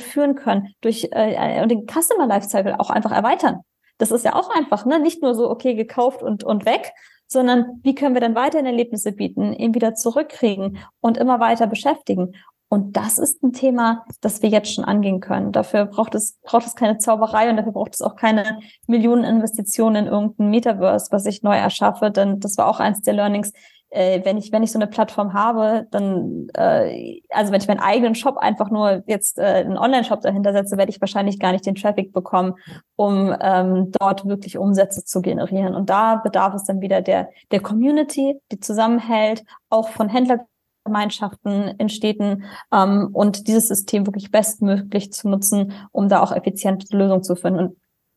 führen 0.00 0.34
können, 0.34 0.74
durch 0.80 1.08
äh, 1.12 1.62
und 1.62 1.68
den 1.70 1.86
Customer 1.86 2.26
Lifecycle 2.26 2.74
auch 2.78 2.90
einfach 2.90 3.12
erweitern. 3.12 3.60
Das 3.98 4.10
ist 4.10 4.24
ja 4.24 4.34
auch 4.34 4.50
einfach, 4.50 4.86
ne? 4.86 4.98
Nicht 4.98 5.22
nur 5.22 5.34
so, 5.34 5.50
okay, 5.50 5.74
gekauft 5.74 6.22
und, 6.22 6.42
und 6.42 6.64
weg, 6.64 6.92
sondern 7.26 7.80
wie 7.82 7.94
können 7.94 8.14
wir 8.14 8.20
dann 8.20 8.34
weiterhin 8.34 8.66
Erlebnisse 8.66 9.12
bieten, 9.12 9.52
ihn 9.52 9.74
wieder 9.74 9.94
zurückkriegen 9.94 10.78
und 11.00 11.16
immer 11.18 11.40
weiter 11.40 11.66
beschäftigen. 11.66 12.34
Und 12.72 12.96
das 12.96 13.18
ist 13.18 13.42
ein 13.42 13.52
Thema, 13.52 14.06
das 14.22 14.40
wir 14.40 14.48
jetzt 14.48 14.72
schon 14.72 14.86
angehen 14.86 15.20
können. 15.20 15.52
Dafür 15.52 15.84
braucht 15.84 16.14
es, 16.14 16.38
braucht 16.42 16.66
es 16.66 16.74
keine 16.74 16.96
Zauberei 16.96 17.50
und 17.50 17.58
dafür 17.58 17.72
braucht 17.72 17.92
es 17.92 18.00
auch 18.00 18.16
keine 18.16 18.60
Millionen 18.86 19.24
Investitionen 19.24 20.06
in 20.06 20.10
irgendein 20.10 20.48
Metaverse, 20.48 21.08
was 21.10 21.26
ich 21.26 21.42
neu 21.42 21.54
erschaffe. 21.54 22.10
Denn 22.10 22.40
das 22.40 22.56
war 22.56 22.68
auch 22.68 22.80
eins 22.80 23.02
der 23.02 23.12
Learnings. 23.12 23.52
Äh, 23.90 24.24
wenn 24.24 24.38
ich, 24.38 24.52
wenn 24.52 24.62
ich 24.62 24.72
so 24.72 24.78
eine 24.78 24.86
Plattform 24.86 25.34
habe, 25.34 25.86
dann, 25.90 26.48
äh, 26.54 27.20
also 27.28 27.52
wenn 27.52 27.60
ich 27.60 27.68
meinen 27.68 27.80
eigenen 27.80 28.14
Shop 28.14 28.38
einfach 28.38 28.70
nur 28.70 29.02
jetzt 29.06 29.38
äh, 29.38 29.42
einen 29.42 29.76
Online-Shop 29.76 30.22
dahinter 30.22 30.54
setze, 30.54 30.78
werde 30.78 30.92
ich 30.92 31.00
wahrscheinlich 31.02 31.38
gar 31.38 31.52
nicht 31.52 31.66
den 31.66 31.74
Traffic 31.74 32.10
bekommen, 32.14 32.54
um 32.96 33.36
ähm, 33.38 33.92
dort 34.00 34.24
wirklich 34.24 34.56
Umsätze 34.56 35.04
zu 35.04 35.20
generieren. 35.20 35.74
Und 35.74 35.90
da 35.90 36.16
bedarf 36.16 36.54
es 36.54 36.64
dann 36.64 36.80
wieder 36.80 37.02
der, 37.02 37.28
der 37.50 37.60
Community, 37.60 38.40
die 38.50 38.60
zusammenhält, 38.60 39.44
auch 39.68 39.90
von 39.90 40.08
Händler 40.08 40.46
Gemeinschaften 40.84 41.74
in 41.78 41.88
Städten 41.88 42.44
ähm, 42.72 43.10
und 43.12 43.48
dieses 43.48 43.68
System 43.68 44.06
wirklich 44.06 44.30
bestmöglich 44.30 45.12
zu 45.12 45.28
nutzen, 45.28 45.72
um 45.92 46.08
da 46.08 46.22
auch 46.22 46.32
effiziente 46.32 46.96
Lösungen 46.96 47.22
zu 47.22 47.36
finden. 47.36 47.58
Und 47.60 47.76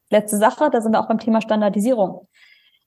letzte 0.10 0.38
Sache, 0.38 0.70
da 0.72 0.82
sind 0.82 0.94
wir 0.94 1.00
auch 1.00 1.08
beim 1.08 1.20
Thema 1.20 1.42
Standardisierung. 1.42 2.28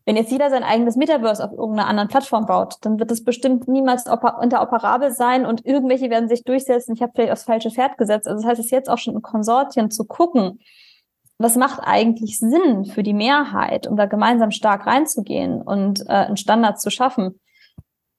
Wenn 0.05 0.17
jetzt 0.17 0.33
jeder 0.33 0.49
sein 0.49 0.63
eigenes 0.63 0.97
Metaverse 0.97 1.45
auf 1.45 1.53
irgendeiner 1.53 1.87
anderen 1.87 2.09
Plattform 2.09 2.47
baut, 2.47 2.77
dann 2.81 2.99
wird 2.99 3.11
es 3.11 3.25
bestimmt 3.25 3.69
niemals 3.69 4.07
interoperabel 4.07 5.11
sein 5.11 5.45
und 5.45 5.67
irgendwelche 5.67 6.09
werden 6.09 6.31
sich 6.31 6.45
durchsetzen. 6.45 6.95
Ich 6.95 7.03
habe 7.03 7.13
vielleicht 7.15 7.33
aufs 7.33 7.43
falsche 7.43 7.71
Pferd 7.71 7.99
gesetzt. 7.99 8.27
Also 8.27 8.41
das 8.41 8.51
heißt, 8.51 8.61
es 8.61 8.67
ist 8.67 8.73
jetzt 8.73 8.89
auch 8.89 8.97
schon 8.97 9.15
in 9.15 9.21
Konsortien 9.21 9.91
zu 9.91 10.07
gucken, 10.07 10.61
was 11.37 11.57
macht 11.57 11.81
eigentlich 11.85 12.39
Sinn 12.39 12.87
für 12.87 13.03
die 13.03 13.13
Mehrheit, 13.13 13.87
um 13.87 13.97
da 13.97 14.07
gemeinsam 14.07 14.51
stark 14.51 14.87
reinzugehen 14.87 15.61
und 15.61 16.01
äh, 16.09 16.13
einen 16.13 16.39
Standard 16.39 16.81
zu 16.81 16.91
schaffen. 16.91 17.39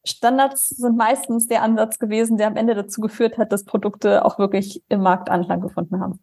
Standards 0.06 0.70
sind 0.70 0.98
meistens 0.98 1.48
der 1.48 1.62
Ansatz 1.62 2.00
gewesen, 2.00 2.38
der 2.38 2.48
am 2.48 2.56
Ende 2.56 2.76
dazu 2.76 3.02
geführt 3.02 3.38
hat, 3.38 3.52
dass 3.52 3.66
Produkte 3.66 4.26
auch 4.26 4.40
wirklich 4.40 4.84
im 4.90 5.02
Markt 5.02 5.30
Anklang 5.30 5.62
gefunden 5.62 6.00
haben. 6.00 6.20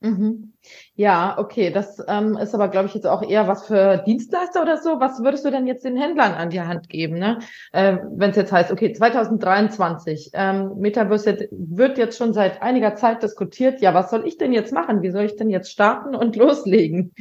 Mhm. 0.00 0.52
Ja, 0.94 1.36
okay. 1.38 1.72
Das 1.72 2.00
ähm, 2.06 2.36
ist 2.36 2.54
aber, 2.54 2.68
glaube 2.68 2.86
ich, 2.86 2.94
jetzt 2.94 3.06
auch 3.06 3.22
eher 3.22 3.48
was 3.48 3.66
für 3.66 3.98
Dienstleister 4.06 4.62
oder 4.62 4.76
so. 4.76 5.00
Was 5.00 5.22
würdest 5.22 5.44
du 5.44 5.50
denn 5.50 5.66
jetzt 5.66 5.84
den 5.84 5.96
Händlern 5.96 6.34
an 6.34 6.50
die 6.50 6.60
Hand 6.60 6.88
geben, 6.88 7.18
ne? 7.18 7.40
Äh, 7.72 7.98
Wenn 8.12 8.30
es 8.30 8.36
jetzt 8.36 8.52
heißt, 8.52 8.70
okay, 8.70 8.92
2023, 8.92 10.30
ähm, 10.34 10.74
Metaverse 10.78 11.48
wird 11.50 11.98
jetzt 11.98 12.16
schon 12.16 12.32
seit 12.32 12.62
einiger 12.62 12.94
Zeit 12.94 13.24
diskutiert. 13.24 13.80
Ja, 13.80 13.92
was 13.92 14.10
soll 14.10 14.26
ich 14.26 14.38
denn 14.38 14.52
jetzt 14.52 14.72
machen? 14.72 15.02
Wie 15.02 15.10
soll 15.10 15.24
ich 15.24 15.34
denn 15.34 15.50
jetzt 15.50 15.70
starten 15.72 16.14
und 16.14 16.36
loslegen? 16.36 17.12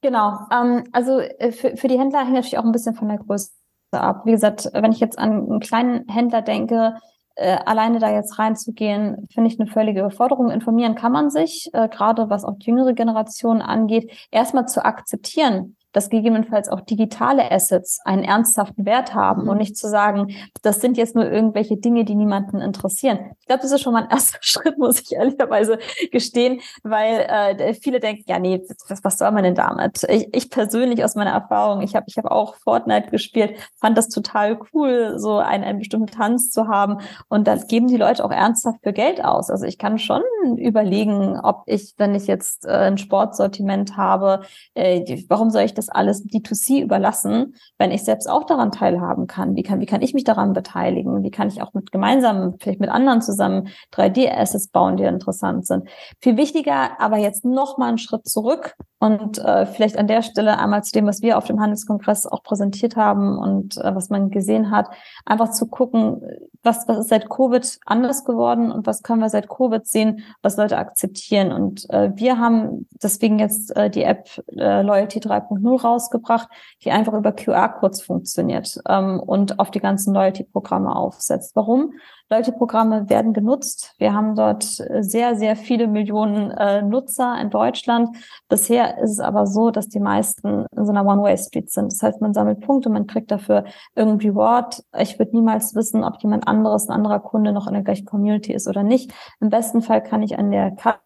Genau. 0.00 0.38
Ähm, 0.52 0.84
also 0.92 1.18
äh, 1.18 1.50
für, 1.50 1.76
für 1.76 1.88
die 1.88 1.98
Händler 1.98 2.20
hängt 2.20 2.34
natürlich 2.34 2.58
auch 2.58 2.64
ein 2.64 2.72
bisschen 2.72 2.94
von 2.94 3.08
der 3.08 3.18
Größe 3.18 3.50
ab. 3.98 4.22
Wie 4.24 4.32
gesagt, 4.32 4.70
wenn 4.72 4.92
ich 4.92 5.00
jetzt 5.00 5.18
an 5.18 5.50
einen 5.50 5.60
kleinen 5.60 6.08
Händler 6.08 6.42
denke, 6.42 6.94
äh, 7.36 7.56
alleine 7.64 7.98
da 7.98 8.10
jetzt 8.10 8.38
reinzugehen, 8.38 9.26
finde 9.32 9.50
ich 9.50 9.58
eine 9.58 9.70
völlige 9.70 10.00
Überforderung. 10.00 10.50
Informieren 10.50 10.94
kann 10.94 11.12
man 11.12 11.30
sich, 11.30 11.70
äh, 11.72 11.88
gerade 11.88 12.28
was 12.28 12.44
auch 12.44 12.58
die 12.58 12.66
jüngere 12.66 12.92
Generation 12.92 13.62
angeht, 13.62 14.28
erstmal 14.30 14.66
zu 14.66 14.84
akzeptieren, 14.84 15.76
dass 15.92 16.10
gegebenenfalls 16.10 16.68
auch 16.68 16.80
digitale 16.80 17.50
Assets 17.50 18.00
einen 18.04 18.24
ernsthaften 18.24 18.86
Wert 18.86 19.14
haben 19.14 19.42
mhm. 19.42 19.48
und 19.48 19.58
nicht 19.58 19.76
zu 19.76 19.88
sagen, 19.88 20.34
das 20.62 20.80
sind 20.80 20.96
jetzt 20.96 21.14
nur 21.14 21.30
irgendwelche 21.30 21.76
Dinge, 21.76 22.04
die 22.04 22.14
niemanden 22.14 22.60
interessieren. 22.60 23.32
Ich 23.40 23.46
glaube, 23.46 23.62
das 23.62 23.72
ist 23.72 23.82
schon 23.82 23.92
mal 23.92 24.04
ein 24.04 24.10
erster 24.10 24.38
Schritt, 24.40 24.78
muss 24.78 25.00
ich 25.00 25.12
ehrlicherweise 25.12 25.78
gestehen, 26.10 26.60
weil 26.82 27.26
äh, 27.28 27.74
viele 27.74 28.00
denken, 28.00 28.24
ja, 28.26 28.38
nee, 28.38 28.60
was, 28.88 29.02
was 29.04 29.18
soll 29.18 29.30
man 29.32 29.44
denn 29.44 29.54
damit? 29.54 30.04
Ich, 30.08 30.28
ich 30.32 30.50
persönlich 30.50 31.04
aus 31.04 31.14
meiner 31.14 31.32
Erfahrung, 31.32 31.82
ich 31.82 31.94
habe 31.94 32.06
ich 32.08 32.16
hab 32.16 32.26
auch 32.26 32.54
Fortnite 32.56 33.10
gespielt, 33.10 33.56
fand 33.80 33.98
das 33.98 34.08
total 34.08 34.58
cool, 34.72 35.14
so 35.18 35.38
einen, 35.38 35.64
einen 35.64 35.78
bestimmten 35.78 36.08
Tanz 36.08 36.50
zu 36.50 36.68
haben 36.68 36.98
und 37.28 37.46
da 37.46 37.56
geben 37.56 37.88
die 37.88 37.96
Leute 37.96 38.24
auch 38.24 38.30
ernsthaft 38.30 38.80
für 38.82 38.92
Geld 38.92 39.24
aus. 39.24 39.50
Also 39.50 39.66
ich 39.66 39.78
kann 39.78 39.98
schon 39.98 40.22
überlegen, 40.56 41.38
ob 41.40 41.62
ich, 41.66 41.94
wenn 41.96 42.14
ich 42.14 42.26
jetzt 42.26 42.64
äh, 42.64 42.70
ein 42.70 42.98
Sportsortiment 42.98 43.96
habe, 43.96 44.42
äh, 44.74 45.22
warum 45.28 45.50
soll 45.50 45.62
ich 45.62 45.74
das 45.74 45.79
das 45.80 45.88
alles 45.88 46.24
D2C 46.24 46.82
überlassen, 46.82 47.54
wenn 47.78 47.90
ich 47.90 48.04
selbst 48.04 48.28
auch 48.28 48.44
daran 48.44 48.70
teilhaben 48.70 49.26
kann? 49.26 49.56
Wie 49.56 49.62
kann, 49.62 49.80
wie 49.80 49.86
kann 49.86 50.02
ich 50.02 50.14
mich 50.14 50.24
daran 50.24 50.52
beteiligen? 50.52 51.22
Wie 51.22 51.30
kann 51.30 51.48
ich 51.48 51.62
auch 51.62 51.72
mit 51.74 51.90
gemeinsam, 51.90 52.56
vielleicht 52.60 52.80
mit 52.80 52.90
anderen 52.90 53.22
zusammen 53.22 53.68
3D-Assets 53.92 54.68
bauen, 54.68 54.96
die 54.96 55.04
interessant 55.04 55.66
sind? 55.66 55.88
Viel 56.20 56.36
wichtiger, 56.36 57.00
aber 57.00 57.16
jetzt 57.16 57.44
noch 57.44 57.78
mal 57.78 57.88
einen 57.88 57.98
Schritt 57.98 58.28
zurück 58.28 58.74
und 59.00 59.38
äh, 59.38 59.64
vielleicht 59.64 59.98
an 59.98 60.06
der 60.08 60.20
Stelle 60.20 60.58
einmal 60.58 60.84
zu 60.84 60.92
dem, 60.92 61.06
was 61.06 61.22
wir 61.22 61.38
auf 61.38 61.44
dem 61.44 61.58
Handelskongress 61.58 62.26
auch 62.26 62.42
präsentiert 62.42 62.96
haben 62.96 63.38
und 63.38 63.78
äh, 63.78 63.94
was 63.94 64.10
man 64.10 64.30
gesehen 64.30 64.70
hat, 64.70 64.88
einfach 65.24 65.52
zu 65.52 65.66
gucken, 65.66 66.20
was, 66.62 66.86
was 66.86 66.98
ist 66.98 67.08
seit 67.08 67.30
Covid 67.30 67.80
anders 67.86 68.26
geworden 68.26 68.70
und 68.70 68.86
was 68.86 69.02
können 69.02 69.22
wir 69.22 69.30
seit 69.30 69.48
Covid 69.48 69.86
sehen, 69.86 70.22
was 70.42 70.58
Leute 70.58 70.76
akzeptieren. 70.76 71.50
Und 71.50 71.88
äh, 71.88 72.10
wir 72.14 72.38
haben 72.38 72.86
deswegen 73.02 73.38
jetzt 73.38 73.74
äh, 73.74 73.88
die 73.88 74.02
App 74.02 74.28
äh, 74.48 74.82
Loyalty 74.82 75.20
3.0 75.20 75.80
rausgebracht, 75.80 76.50
die 76.84 76.90
einfach 76.90 77.14
über 77.14 77.32
QR-Codes 77.32 78.02
funktioniert 78.02 78.78
ähm, 78.86 79.18
und 79.18 79.58
auf 79.58 79.70
die 79.70 79.80
ganzen 79.80 80.12
Loyalty-Programme 80.12 80.94
aufsetzt. 80.94 81.56
Warum? 81.56 81.94
Loyalty-Programme 82.30 83.10
werden 83.10 83.32
genutzt. 83.32 83.94
Wir 83.98 84.14
haben 84.14 84.36
dort 84.36 84.62
sehr, 84.62 85.34
sehr 85.34 85.56
viele 85.56 85.88
Millionen 85.88 86.50
äh, 86.52 86.80
Nutzer 86.80 87.36
in 87.40 87.50
Deutschland. 87.50 88.16
Bisher 88.48 88.98
ist 88.98 89.10
es 89.10 89.20
aber 89.20 89.46
so, 89.46 89.70
dass 89.70 89.88
die 89.88 90.00
meisten 90.00 90.66
in 90.76 90.84
so 90.84 90.92
einer 90.92 91.04
One-Way-Street 91.04 91.70
sind. 91.70 91.92
Das 91.92 92.02
heißt, 92.02 92.20
man 92.20 92.32
sammelt 92.32 92.60
Punkte, 92.60 92.88
man 92.88 93.06
kriegt 93.06 93.30
dafür 93.30 93.64
irgendwie 93.94 94.28
Reward. 94.28 94.82
Ich 94.98 95.18
würde 95.18 95.36
niemals 95.36 95.74
wissen, 95.74 96.04
ob 96.04 96.22
jemand 96.22 96.46
anderes, 96.46 96.88
ein 96.88 96.94
anderer 96.94 97.20
Kunde 97.20 97.52
noch 97.52 97.66
in 97.66 97.74
der 97.74 97.82
gleichen 97.82 98.06
Community 98.06 98.52
ist 98.52 98.68
oder 98.68 98.82
nicht. 98.82 99.12
Im 99.40 99.50
besten 99.50 99.82
Fall 99.82 100.02
kann 100.02 100.22
ich 100.22 100.38
an 100.38 100.50
der 100.50 100.70
Karte 100.70 101.00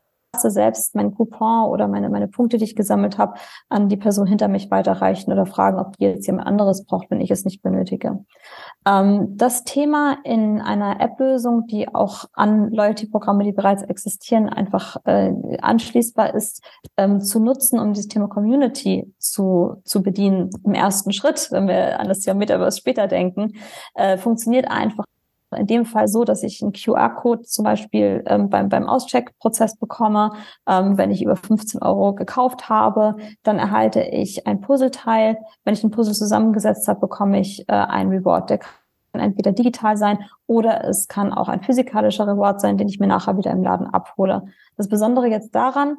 selbst 0.50 0.94
mein 0.94 1.14
Coupon 1.14 1.68
oder 1.70 1.88
meine, 1.88 2.09
meine 2.09 2.28
Punkte, 2.28 2.59
die 2.59 2.64
ich 2.64 2.76
gesammelt 2.76 3.18
habe, 3.18 3.35
an 3.68 3.88
die 3.88 3.96
Person 3.96 4.26
hinter 4.26 4.48
mich 4.48 4.70
weiterreichen 4.70 5.33
oder 5.33 5.46
fragen, 5.46 5.78
ob 5.78 5.96
die 5.96 6.04
jetzt 6.04 6.26
jemand 6.26 6.46
anderes 6.46 6.85
braucht, 6.85 7.11
wenn 7.11 7.20
ich 7.20 7.30
es 7.30 7.44
nicht 7.44 7.62
benötige. 7.62 8.24
Ähm, 8.87 9.37
das 9.37 9.64
Thema 9.64 10.18
in 10.24 10.61
einer 10.61 11.00
App-Lösung, 11.00 11.66
die 11.66 11.92
auch 11.94 12.24
an 12.33 12.70
Loyalty-Programme, 12.70 13.44
die 13.44 13.52
bereits 13.52 13.83
existieren, 13.83 14.48
einfach 14.48 14.96
äh, 15.04 15.33
anschließbar 15.61 16.35
ist, 16.35 16.62
ähm, 16.96 17.20
zu 17.20 17.40
nutzen, 17.40 17.78
um 17.78 17.92
dieses 17.92 18.09
Thema 18.09 18.28
Community 18.28 19.12
zu, 19.18 19.76
zu 19.85 20.02
bedienen 20.02 20.50
im 20.64 20.74
ersten 20.74 21.12
Schritt, 21.12 21.48
wenn 21.50 21.68
wir 21.68 21.98
an 21.98 22.09
das 22.09 22.20
Thema 22.20 22.38
Metaverse 22.38 22.78
später 22.78 23.07
denken, 23.07 23.54
äh, 23.94 24.16
funktioniert 24.18 24.70
einfach 24.70 25.04
in 25.55 25.67
dem 25.67 25.85
Fall 25.85 26.09
so, 26.09 26.25
dass 26.25 26.43
ich 26.43 26.62
einen 26.62 26.73
QR-Code 26.73 27.43
zum 27.43 27.64
Beispiel 27.64 28.23
ähm, 28.27 28.51
beim, 28.51 28.69
beim 28.69 28.88
Auscheckprozess 28.88 29.77
bekomme. 29.77 30.33
Ähm, 30.69 30.99
wenn 30.99 31.11
ich 31.11 31.23
über 31.23 31.37
15 31.37 31.83
Euro 31.83 32.14
gekauft 32.14 32.69
habe, 32.69 33.17
dann 33.43 33.59
erhalte 33.59 34.03
ich 34.03 34.47
ein 34.47 34.61
Puzzleteil. 34.61 35.38
Wenn 35.64 35.75
ich 35.75 35.85
ein 35.85 35.90
Puzzle 35.90 36.14
zusammengesetzt 36.14 36.88
habe, 36.88 37.01
bekomme 37.01 37.40
ich 37.40 37.69
äh, 37.69 37.73
ein 37.73 38.09
Reward. 38.09 38.51
Der 38.51 38.59
kann 38.59 39.21
entweder 39.21 39.53
digital 39.53 39.97
sein 39.97 40.19
oder 40.47 40.85
es 40.85 41.09
kann 41.09 41.33
auch 41.33 41.49
ein 41.49 41.62
physikalischer 41.62 42.27
Reward 42.27 42.61
sein, 42.61 42.77
den 42.77 42.88
ich 42.88 42.99
mir 42.99 43.07
nachher 43.07 43.37
wieder 43.37 43.53
im 43.53 43.62
Laden 43.62 43.87
abhole. 43.87 44.47
Das 44.77 44.88
Besondere 44.88 45.29
jetzt 45.29 45.55
daran, 45.55 45.99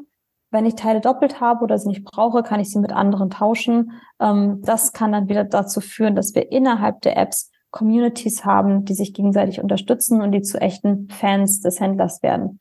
wenn 0.51 0.65
ich 0.65 0.75
Teile 0.75 1.01
doppelt 1.01 1.41
habe 1.41 1.63
oder 1.63 1.77
sie 1.77 1.89
nicht 1.89 2.05
brauche, 2.05 2.43
kann 2.43 2.59
ich 2.59 2.69
sie 2.69 2.79
mit 2.79 2.93
anderen 2.93 3.29
tauschen. 3.29 3.91
Ähm, 4.19 4.61
das 4.63 4.93
kann 4.93 5.11
dann 5.11 5.29
wieder 5.29 5.43
dazu 5.43 5.81
führen, 5.81 6.15
dass 6.15 6.35
wir 6.35 6.51
innerhalb 6.51 7.01
der 7.01 7.17
Apps 7.17 7.51
Communities 7.75 8.45
haben, 8.45 8.85
die 8.85 8.93
sich 8.93 9.13
gegenseitig 9.13 9.61
unterstützen 9.61 10.21
und 10.21 10.31
die 10.31 10.41
zu 10.41 10.59
echten 10.59 11.09
Fans 11.09 11.59
des 11.59 11.81
Händlers 11.81 12.23
werden. 12.23 12.59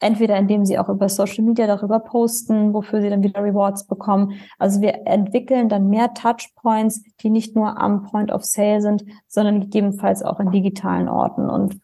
Entweder 0.00 0.38
indem 0.38 0.64
sie 0.64 0.78
auch 0.78 0.88
über 0.88 1.10
Social 1.10 1.44
Media 1.44 1.66
darüber 1.66 2.00
posten, 2.00 2.72
wofür 2.72 3.02
sie 3.02 3.10
dann 3.10 3.22
wieder 3.22 3.44
Rewards 3.44 3.86
bekommen. 3.86 4.40
Also 4.58 4.80
wir 4.80 5.06
entwickeln 5.06 5.68
dann 5.68 5.88
mehr 5.88 6.14
Touchpoints, 6.14 7.02
die 7.20 7.28
nicht 7.28 7.54
nur 7.54 7.78
am 7.78 8.04
Point 8.04 8.32
of 8.32 8.42
Sale 8.42 8.80
sind, 8.80 9.04
sondern 9.28 9.60
gegebenenfalls 9.60 10.22
auch 10.22 10.40
in 10.40 10.50
digitalen 10.50 11.10
Orten. 11.10 11.50
Und 11.50 11.78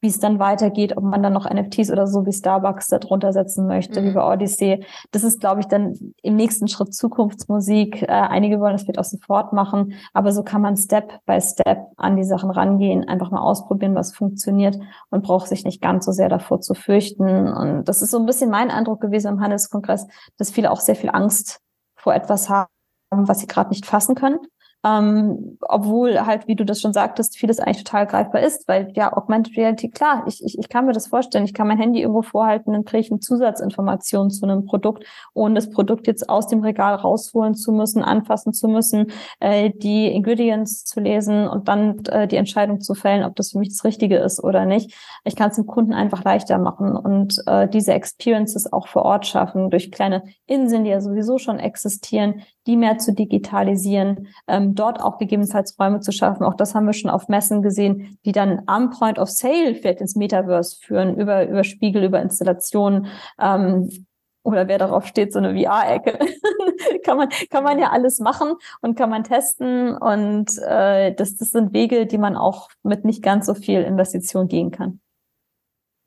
wie 0.00 0.08
es 0.08 0.18
dann 0.18 0.38
weitergeht, 0.38 0.96
ob 0.96 1.04
man 1.04 1.22
dann 1.22 1.32
noch 1.32 1.48
NFTs 1.50 1.90
oder 1.90 2.06
so 2.06 2.26
wie 2.26 2.32
Starbucks 2.32 2.88
da 2.88 2.98
drunter 2.98 3.32
setzen 3.32 3.66
möchte, 3.66 4.00
mhm. 4.00 4.06
wie 4.06 4.12
bei 4.12 4.32
Odyssey. 4.32 4.84
Das 5.10 5.24
ist, 5.24 5.40
glaube 5.40 5.60
ich, 5.60 5.66
dann 5.66 6.14
im 6.22 6.36
nächsten 6.36 6.68
Schritt 6.68 6.94
Zukunftsmusik. 6.94 8.02
Äh, 8.02 8.06
einige 8.06 8.60
wollen 8.60 8.72
das 8.72 8.82
vielleicht 8.82 8.98
auch 8.98 9.04
sofort 9.04 9.52
machen, 9.52 9.94
aber 10.12 10.32
so 10.32 10.42
kann 10.42 10.60
man 10.60 10.76
Step 10.76 11.20
by 11.24 11.40
Step 11.40 11.86
an 11.96 12.16
die 12.16 12.24
Sachen 12.24 12.50
rangehen, 12.50 13.08
einfach 13.08 13.30
mal 13.30 13.40
ausprobieren, 13.40 13.94
was 13.94 14.14
funktioniert 14.14 14.78
und 15.10 15.24
braucht 15.24 15.48
sich 15.48 15.64
nicht 15.64 15.80
ganz 15.80 16.04
so 16.04 16.12
sehr 16.12 16.28
davor 16.28 16.60
zu 16.60 16.74
fürchten. 16.74 17.48
Und 17.48 17.84
das 17.84 18.02
ist 18.02 18.10
so 18.10 18.18
ein 18.18 18.26
bisschen 18.26 18.50
mein 18.50 18.70
Eindruck 18.70 19.00
gewesen 19.00 19.28
im 19.28 19.40
Handelskongress, 19.40 20.06
dass 20.36 20.50
viele 20.50 20.70
auch 20.70 20.80
sehr 20.80 20.96
viel 20.96 21.10
Angst 21.10 21.60
vor 21.96 22.14
etwas 22.14 22.50
haben, 22.50 22.68
was 23.10 23.40
sie 23.40 23.46
gerade 23.46 23.70
nicht 23.70 23.86
fassen 23.86 24.14
können. 24.14 24.38
Ähm, 24.84 25.58
obwohl 25.62 26.26
halt, 26.26 26.46
wie 26.46 26.54
du 26.54 26.64
das 26.64 26.80
schon 26.80 26.92
sagtest, 26.92 27.36
vieles 27.36 27.58
eigentlich 27.58 27.82
total 27.82 28.06
greifbar 28.06 28.42
ist, 28.42 28.68
weil 28.68 28.92
ja, 28.94 29.16
Augmented 29.16 29.56
Reality, 29.56 29.90
klar, 29.90 30.24
ich, 30.28 30.44
ich, 30.44 30.58
ich 30.58 30.68
kann 30.68 30.86
mir 30.86 30.92
das 30.92 31.08
vorstellen, 31.08 31.44
ich 31.44 31.54
kann 31.54 31.66
mein 31.66 31.78
Handy 31.78 32.00
irgendwo 32.00 32.22
vorhalten, 32.22 32.72
dann 32.72 32.84
kriege 32.84 33.00
ich 33.00 33.10
eine 33.10 33.18
Zusatzinformation 33.18 34.30
zu 34.30 34.46
einem 34.46 34.64
Produkt, 34.64 35.04
ohne 35.34 35.56
das 35.56 35.70
Produkt 35.70 36.06
jetzt 36.06 36.28
aus 36.28 36.46
dem 36.46 36.62
Regal 36.62 36.94
rausholen 36.94 37.54
zu 37.54 37.72
müssen, 37.72 38.04
anfassen 38.04 38.52
zu 38.52 38.68
müssen, 38.68 39.06
äh, 39.40 39.70
die 39.74 40.06
Ingredients 40.06 40.84
zu 40.84 41.00
lesen 41.00 41.48
und 41.48 41.66
dann 41.66 42.04
äh, 42.06 42.28
die 42.28 42.36
Entscheidung 42.36 42.80
zu 42.80 42.94
fällen, 42.94 43.24
ob 43.24 43.34
das 43.34 43.52
für 43.52 43.58
mich 43.58 43.70
das 43.70 43.82
Richtige 43.82 44.18
ist 44.18 44.42
oder 44.42 44.66
nicht. 44.66 44.94
Ich 45.24 45.34
kann 45.34 45.50
es 45.50 45.56
dem 45.56 45.66
Kunden 45.66 45.94
einfach 45.94 46.22
leichter 46.22 46.58
machen 46.58 46.96
und 46.96 47.42
äh, 47.46 47.66
diese 47.68 47.92
Experiences 47.92 48.72
auch 48.72 48.86
vor 48.86 49.02
Ort 49.02 49.26
schaffen 49.26 49.70
durch 49.70 49.90
kleine 49.90 50.22
Inseln, 50.46 50.84
die 50.84 50.90
ja 50.90 51.00
sowieso 51.00 51.38
schon 51.38 51.58
existieren, 51.58 52.42
die 52.66 52.76
mehr 52.76 52.98
zu 52.98 53.12
digitalisieren, 53.12 54.28
ähm, 54.46 54.74
dort 54.74 55.00
auch 55.00 55.18
gegebenenfalls 55.18 55.78
Räume 55.78 56.00
zu 56.00 56.12
schaffen. 56.12 56.44
Auch 56.44 56.54
das 56.54 56.74
haben 56.74 56.86
wir 56.86 56.92
schon 56.92 57.10
auf 57.10 57.28
Messen 57.28 57.62
gesehen, 57.62 58.18
die 58.24 58.32
dann 58.32 58.62
am 58.66 58.90
Point 58.90 59.18
of 59.18 59.30
Sale 59.30 59.74
vielleicht 59.74 60.00
ins 60.00 60.16
Metaverse 60.16 60.76
führen, 60.80 61.16
über, 61.16 61.48
über 61.48 61.64
Spiegel, 61.64 62.04
über 62.04 62.20
Installationen. 62.20 63.06
Ähm, 63.40 64.06
oder 64.42 64.68
wer 64.68 64.78
darauf 64.78 65.06
steht, 65.06 65.32
so 65.32 65.40
eine 65.40 65.60
VR-Ecke. 65.60 66.18
kann 67.04 67.16
man 67.16 67.28
kann 67.50 67.64
man 67.64 67.78
ja 67.78 67.90
alles 67.90 68.20
machen 68.20 68.54
und 68.80 68.96
kann 68.96 69.10
man 69.10 69.24
testen 69.24 69.96
und 69.96 70.56
äh, 70.58 71.12
das 71.14 71.36
das 71.36 71.50
sind 71.50 71.72
Wege, 71.72 72.06
die 72.06 72.18
man 72.18 72.36
auch 72.36 72.68
mit 72.82 73.04
nicht 73.04 73.22
ganz 73.22 73.46
so 73.46 73.54
viel 73.54 73.82
Investition 73.82 74.46
gehen 74.46 74.70
kann. 74.70 75.00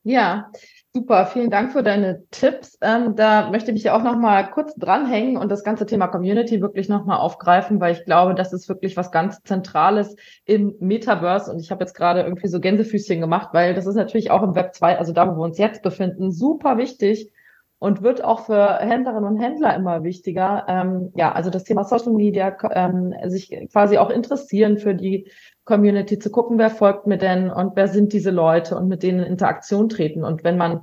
Ja, 0.04 0.52
Super, 0.92 1.28
vielen 1.28 1.52
Dank 1.52 1.72
für 1.72 1.84
deine 1.84 2.24
Tipps. 2.32 2.76
Ähm, 2.82 3.16
da 3.16 3.52
möchte 3.52 3.70
ich 3.70 3.76
mich 3.76 3.92
auch 3.92 4.02
noch 4.02 4.18
mal 4.18 4.50
kurz 4.50 4.74
dranhängen 4.74 5.38
und 5.38 5.52
das 5.52 5.64
ganze 5.64 5.86
Thema 5.86 6.08
Community 6.08 6.62
wirklich 6.62 6.90
noch 6.90 7.06
mal 7.06 7.18
aufgreifen, 7.18 7.80
weil 7.80 7.94
ich 7.94 8.06
glaube, 8.06 8.34
das 8.34 8.54
ist 8.54 8.68
wirklich 8.70 8.98
was 8.98 9.12
ganz 9.12 9.44
Zentrales 9.44 10.16
im 10.46 10.76
Metaverse. 10.80 11.52
Und 11.52 11.60
ich 11.60 11.70
habe 11.70 11.84
jetzt 11.84 11.94
gerade 11.94 12.22
irgendwie 12.22 12.48
so 12.48 12.60
Gänsefüßchen 12.60 13.22
gemacht, 13.22 13.50
weil 13.52 13.76
das 13.76 13.86
ist 13.86 13.94
natürlich 13.96 14.32
auch 14.32 14.42
im 14.42 14.56
Web 14.56 14.74
2, 14.74 14.98
also 14.98 15.14
da, 15.14 15.28
wo 15.28 15.40
wir 15.40 15.44
uns 15.44 15.60
jetzt 15.60 15.84
befinden, 15.84 16.32
super 16.32 16.80
wichtig 16.80 17.32
und 17.78 18.02
wird 18.02 18.24
auch 18.24 18.48
für 18.48 18.80
Händlerinnen 18.80 19.30
und 19.30 19.38
Händler 19.38 19.76
immer 19.76 20.04
wichtiger. 20.04 20.66
Ähm, 20.68 21.12
ja, 21.16 21.32
also 21.32 21.52
das 21.52 21.66
Thema 21.66 21.84
Social 21.84 22.14
Media, 22.14 22.58
ähm, 22.72 23.14
sich 23.28 23.56
quasi 23.72 24.00
auch 24.00 24.10
interessieren 24.10 24.80
für 24.80 24.96
die 24.96 25.30
Community, 25.70 26.18
zu 26.18 26.32
gucken, 26.32 26.58
wer 26.58 26.72
folgt 26.72 27.06
mir 27.06 27.18
denn 27.18 27.52
und 27.52 27.76
wer 27.76 27.88
sind 27.88 28.12
diese 28.12 28.32
Leute 28.32 28.76
und 28.76 28.88
mit 28.88 29.04
denen 29.04 29.20
in 29.20 29.28
Interaktion 29.28 29.88
treten. 29.88 30.24
Und 30.24 30.44
wenn 30.44 30.58
man 30.58 30.82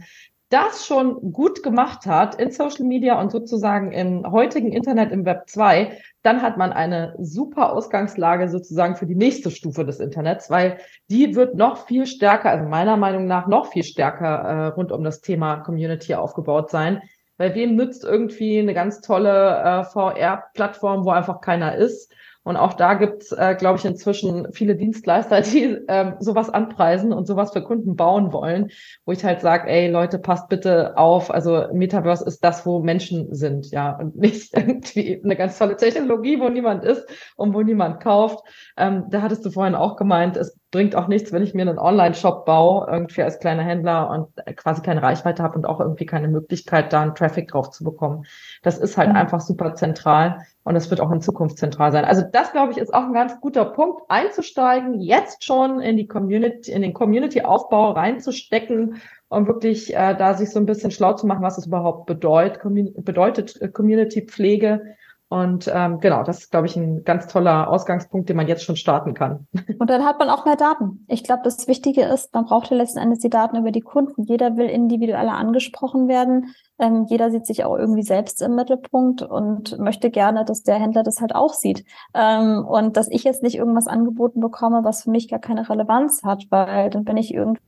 das 0.48 0.86
schon 0.86 1.32
gut 1.32 1.64
gemacht 1.64 2.06
hat 2.06 2.36
in 2.36 2.52
Social 2.52 2.86
Media 2.86 3.20
und 3.20 3.32
sozusagen 3.32 3.90
im 3.90 4.30
heutigen 4.30 4.70
Internet 4.70 5.10
im 5.10 5.24
Web 5.24 5.48
2, 5.48 5.98
dann 6.22 6.40
hat 6.40 6.56
man 6.56 6.72
eine 6.72 7.16
super 7.18 7.72
Ausgangslage 7.72 8.48
sozusagen 8.48 8.94
für 8.94 9.06
die 9.06 9.16
nächste 9.16 9.50
Stufe 9.50 9.84
des 9.84 9.98
Internets, 9.98 10.48
weil 10.48 10.78
die 11.10 11.34
wird 11.34 11.56
noch 11.56 11.86
viel 11.86 12.06
stärker, 12.06 12.50
also 12.50 12.64
meiner 12.64 12.96
Meinung 12.96 13.26
nach 13.26 13.48
noch 13.48 13.66
viel 13.66 13.82
stärker 13.82 14.26
äh, 14.26 14.66
rund 14.68 14.92
um 14.92 15.02
das 15.02 15.20
Thema 15.20 15.56
Community 15.56 16.14
aufgebaut 16.14 16.70
sein. 16.70 17.02
Weil 17.38 17.54
wem 17.56 17.74
nützt 17.74 18.04
irgendwie 18.04 18.60
eine 18.60 18.72
ganz 18.72 19.00
tolle 19.00 19.58
äh, 19.58 19.84
VR-Plattform, 19.84 21.04
wo 21.04 21.10
einfach 21.10 21.40
keiner 21.40 21.74
ist? 21.74 22.12
Und 22.46 22.56
auch 22.56 22.74
da 22.74 22.94
gibt's, 22.94 23.32
äh, 23.32 23.56
glaube 23.58 23.80
ich, 23.80 23.84
inzwischen 23.84 24.52
viele 24.52 24.76
Dienstleister, 24.76 25.40
die 25.42 25.64
äh, 25.88 26.12
sowas 26.20 26.48
anpreisen 26.48 27.12
und 27.12 27.26
sowas 27.26 27.52
für 27.52 27.60
Kunden 27.60 27.96
bauen 27.96 28.32
wollen, 28.32 28.70
wo 29.04 29.10
ich 29.10 29.24
halt 29.24 29.40
sage, 29.40 29.68
ey 29.68 29.90
Leute, 29.90 30.20
passt 30.20 30.48
bitte 30.48 30.96
auf. 30.96 31.32
Also 31.32 31.66
Metaverse 31.72 32.24
ist 32.24 32.44
das, 32.44 32.64
wo 32.64 32.78
Menschen 32.78 33.34
sind, 33.34 33.72
ja, 33.72 33.96
und 33.96 34.14
nicht 34.26 34.56
irgendwie 34.56 35.20
eine 35.24 35.34
ganz 35.34 35.58
tolle 35.58 35.76
Technologie, 35.76 36.38
wo 36.38 36.48
niemand 36.48 36.84
ist 36.84 37.04
und 37.34 37.52
wo 37.52 37.62
niemand 37.62 38.00
kauft. 38.00 38.46
Ähm, 38.76 39.06
da 39.10 39.22
hattest 39.22 39.44
du 39.44 39.50
vorhin 39.50 39.74
auch 39.74 39.96
gemeint, 39.96 40.36
es 40.36 40.56
bringt 40.76 40.94
auch 40.94 41.08
nichts, 41.08 41.32
wenn 41.32 41.42
ich 41.42 41.54
mir 41.54 41.62
einen 41.62 41.78
Online-Shop 41.78 42.44
baue, 42.44 42.86
irgendwie 42.86 43.22
als 43.22 43.38
kleiner 43.38 43.62
Händler 43.62 44.10
und 44.10 44.56
quasi 44.56 44.82
keine 44.82 45.02
Reichweite 45.02 45.42
habe 45.42 45.56
und 45.56 45.64
auch 45.64 45.80
irgendwie 45.80 46.04
keine 46.04 46.28
Möglichkeit, 46.28 46.92
da 46.92 47.00
einen 47.00 47.14
Traffic 47.14 47.48
drauf 47.48 47.70
zu 47.70 47.82
bekommen. 47.82 48.26
Das 48.62 48.76
ist 48.76 48.98
halt 48.98 49.08
mhm. 49.08 49.16
einfach 49.16 49.40
super 49.40 49.74
zentral 49.74 50.42
und 50.64 50.74
das 50.74 50.90
wird 50.90 51.00
auch 51.00 51.10
in 51.12 51.22
Zukunft 51.22 51.56
zentral 51.56 51.92
sein. 51.92 52.04
Also 52.04 52.24
das, 52.30 52.52
glaube 52.52 52.72
ich, 52.72 52.78
ist 52.78 52.92
auch 52.92 53.04
ein 53.04 53.14
ganz 53.14 53.40
guter 53.40 53.64
Punkt, 53.64 54.02
einzusteigen, 54.08 55.00
jetzt 55.00 55.44
schon 55.44 55.80
in 55.80 55.96
die 55.96 56.06
Community, 56.06 56.70
in 56.72 56.82
den 56.82 56.92
Community-Aufbau 56.92 57.92
reinzustecken 57.92 58.96
und 59.28 59.46
wirklich 59.48 59.96
äh, 59.96 60.14
da 60.14 60.34
sich 60.34 60.50
so 60.50 60.58
ein 60.58 60.66
bisschen 60.66 60.90
schlau 60.90 61.14
zu 61.14 61.26
machen, 61.26 61.42
was 61.42 61.56
es 61.56 61.68
überhaupt 61.68 62.04
bedeutet, 62.04 62.60
bedeutet 63.02 63.62
äh, 63.62 63.68
Community-Pflege 63.68 64.94
und 65.28 65.68
ähm, 65.74 65.98
genau, 65.98 66.22
das 66.22 66.38
ist, 66.38 66.50
glaube 66.52 66.66
ich, 66.66 66.76
ein 66.76 67.02
ganz 67.02 67.26
toller 67.26 67.68
Ausgangspunkt, 67.68 68.28
den 68.28 68.36
man 68.36 68.46
jetzt 68.46 68.62
schon 68.62 68.76
starten 68.76 69.12
kann. 69.12 69.48
Und 69.80 69.90
dann 69.90 70.04
hat 70.04 70.20
man 70.20 70.30
auch 70.30 70.44
mehr 70.44 70.54
Daten. 70.54 71.04
Ich 71.08 71.24
glaube, 71.24 71.42
das 71.42 71.66
Wichtige 71.66 72.02
ist, 72.02 72.32
man 72.32 72.44
braucht 72.44 72.70
ja 72.70 72.76
letzten 72.76 73.00
Endes 73.00 73.18
die 73.18 73.28
Daten 73.28 73.56
über 73.56 73.72
die 73.72 73.80
Kunden. 73.80 74.22
Jeder 74.22 74.56
will 74.56 74.66
individueller 74.66 75.32
angesprochen 75.32 76.06
werden. 76.06 76.54
Ähm, 76.78 77.06
jeder 77.08 77.32
sieht 77.32 77.44
sich 77.44 77.64
auch 77.64 77.76
irgendwie 77.76 78.04
selbst 78.04 78.40
im 78.40 78.54
Mittelpunkt 78.54 79.22
und 79.22 79.76
möchte 79.80 80.10
gerne, 80.10 80.44
dass 80.44 80.62
der 80.62 80.76
Händler 80.76 81.02
das 81.02 81.20
halt 81.20 81.34
auch 81.34 81.54
sieht. 81.54 81.84
Ähm, 82.14 82.64
und 82.64 82.96
dass 82.96 83.08
ich 83.10 83.24
jetzt 83.24 83.42
nicht 83.42 83.56
irgendwas 83.56 83.88
angeboten 83.88 84.40
bekomme, 84.40 84.84
was 84.84 85.02
für 85.02 85.10
mich 85.10 85.28
gar 85.28 85.40
keine 85.40 85.68
Relevanz 85.68 86.22
hat, 86.22 86.44
weil 86.50 86.88
dann 86.90 87.04
bin 87.04 87.16
ich 87.16 87.34
irgendwie 87.34 87.60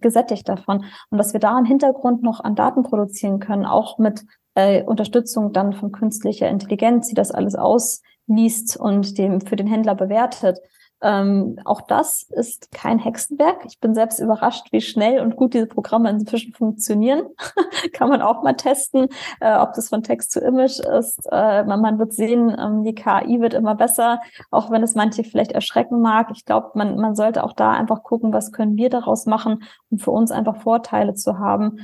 gesättigt 0.00 0.48
davon. 0.48 0.84
Und 1.10 1.18
dass 1.18 1.32
wir 1.32 1.38
da 1.38 1.56
im 1.56 1.64
Hintergrund 1.64 2.24
noch 2.24 2.40
an 2.40 2.56
Daten 2.56 2.82
produzieren 2.82 3.38
können, 3.38 3.64
auch 3.64 3.98
mit 3.98 4.24
äh, 4.54 4.82
Unterstützung 4.82 5.52
dann 5.52 5.72
von 5.72 5.92
künstlicher 5.92 6.48
Intelligenz, 6.48 7.08
die 7.08 7.14
das 7.14 7.30
alles 7.30 7.54
ausliest 7.54 8.76
und 8.76 9.18
dem 9.18 9.40
für 9.40 9.56
den 9.56 9.66
Händler 9.66 9.94
bewertet. 9.94 10.58
Ähm, 11.04 11.58
auch 11.66 11.82
das 11.82 12.22
ist 12.22 12.72
kein 12.72 12.98
Hexenwerk. 12.98 13.66
Ich 13.66 13.78
bin 13.78 13.94
selbst 13.94 14.20
überrascht, 14.20 14.68
wie 14.70 14.80
schnell 14.80 15.20
und 15.20 15.36
gut 15.36 15.52
diese 15.52 15.66
Programme 15.66 16.08
inzwischen 16.08 16.54
funktionieren. 16.54 17.26
Kann 17.92 18.08
man 18.08 18.22
auch 18.22 18.42
mal 18.42 18.54
testen, 18.54 19.08
äh, 19.40 19.54
ob 19.58 19.74
das 19.74 19.90
von 19.90 20.02
Text 20.02 20.32
zu 20.32 20.40
Image 20.40 20.80
ist. 20.80 21.20
Äh, 21.30 21.64
man, 21.64 21.82
man, 21.82 21.98
wird 21.98 22.14
sehen, 22.14 22.56
ähm, 22.58 22.84
die 22.84 22.94
KI 22.94 23.38
wird 23.40 23.52
immer 23.52 23.74
besser, 23.74 24.20
auch 24.50 24.70
wenn 24.70 24.82
es 24.82 24.94
manche 24.94 25.24
vielleicht 25.24 25.52
erschrecken 25.52 26.00
mag. 26.00 26.30
Ich 26.32 26.46
glaube, 26.46 26.70
man, 26.74 26.96
man 26.96 27.14
sollte 27.14 27.44
auch 27.44 27.52
da 27.52 27.72
einfach 27.72 28.02
gucken, 28.02 28.32
was 28.32 28.50
können 28.50 28.76
wir 28.78 28.88
daraus 28.88 29.26
machen, 29.26 29.64
um 29.90 29.98
für 29.98 30.10
uns 30.10 30.30
einfach 30.30 30.56
Vorteile 30.62 31.12
zu 31.12 31.38
haben 31.38 31.80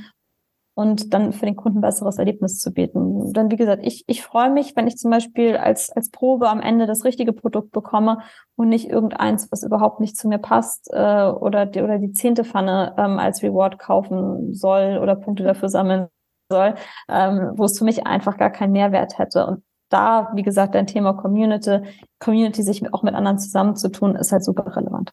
und 0.73 1.13
dann 1.13 1.33
für 1.33 1.45
den 1.45 1.55
Kunden 1.55 1.79
ein 1.79 1.81
besseres 1.81 2.17
Erlebnis 2.17 2.59
zu 2.59 2.71
bieten. 2.71 3.33
Dann, 3.33 3.51
wie 3.51 3.57
gesagt, 3.57 3.85
ich, 3.85 4.03
ich 4.07 4.23
freue 4.23 4.49
mich, 4.49 4.75
wenn 4.75 4.87
ich 4.87 4.97
zum 4.97 5.11
Beispiel 5.11 5.57
als, 5.57 5.89
als 5.91 6.09
Probe 6.09 6.49
am 6.49 6.61
Ende 6.61 6.85
das 6.85 7.03
richtige 7.03 7.33
Produkt 7.33 7.71
bekomme 7.71 8.19
und 8.55 8.69
nicht 8.69 8.89
irgendeins, 8.89 9.51
was 9.51 9.63
überhaupt 9.63 9.99
nicht 9.99 10.17
zu 10.17 10.27
mir 10.27 10.39
passt 10.39 10.89
äh, 10.91 11.25
oder, 11.25 11.65
die, 11.65 11.81
oder 11.81 11.97
die 11.97 12.13
zehnte 12.13 12.43
Pfanne 12.43 12.95
ähm, 12.97 13.19
als 13.19 13.43
Reward 13.43 13.79
kaufen 13.79 14.53
soll 14.53 14.99
oder 15.01 15.15
Punkte 15.15 15.43
dafür 15.43 15.69
sammeln 15.69 16.07
soll, 16.49 16.75
ähm, 17.09 17.51
wo 17.55 17.65
es 17.65 17.77
für 17.77 17.85
mich 17.85 18.07
einfach 18.07 18.37
gar 18.37 18.49
keinen 18.49 18.71
Mehrwert 18.71 19.17
hätte. 19.17 19.45
Und 19.45 19.63
da, 19.89 20.31
wie 20.35 20.43
gesagt, 20.43 20.75
ein 20.75 20.87
Thema 20.87 21.13
Community, 21.13 21.79
Community 22.19 22.63
sich 22.63 22.93
auch 22.93 23.03
mit 23.03 23.13
anderen 23.13 23.39
zusammenzutun, 23.39 24.15
ist 24.15 24.31
halt 24.31 24.43
super 24.43 24.75
relevant. 24.75 25.11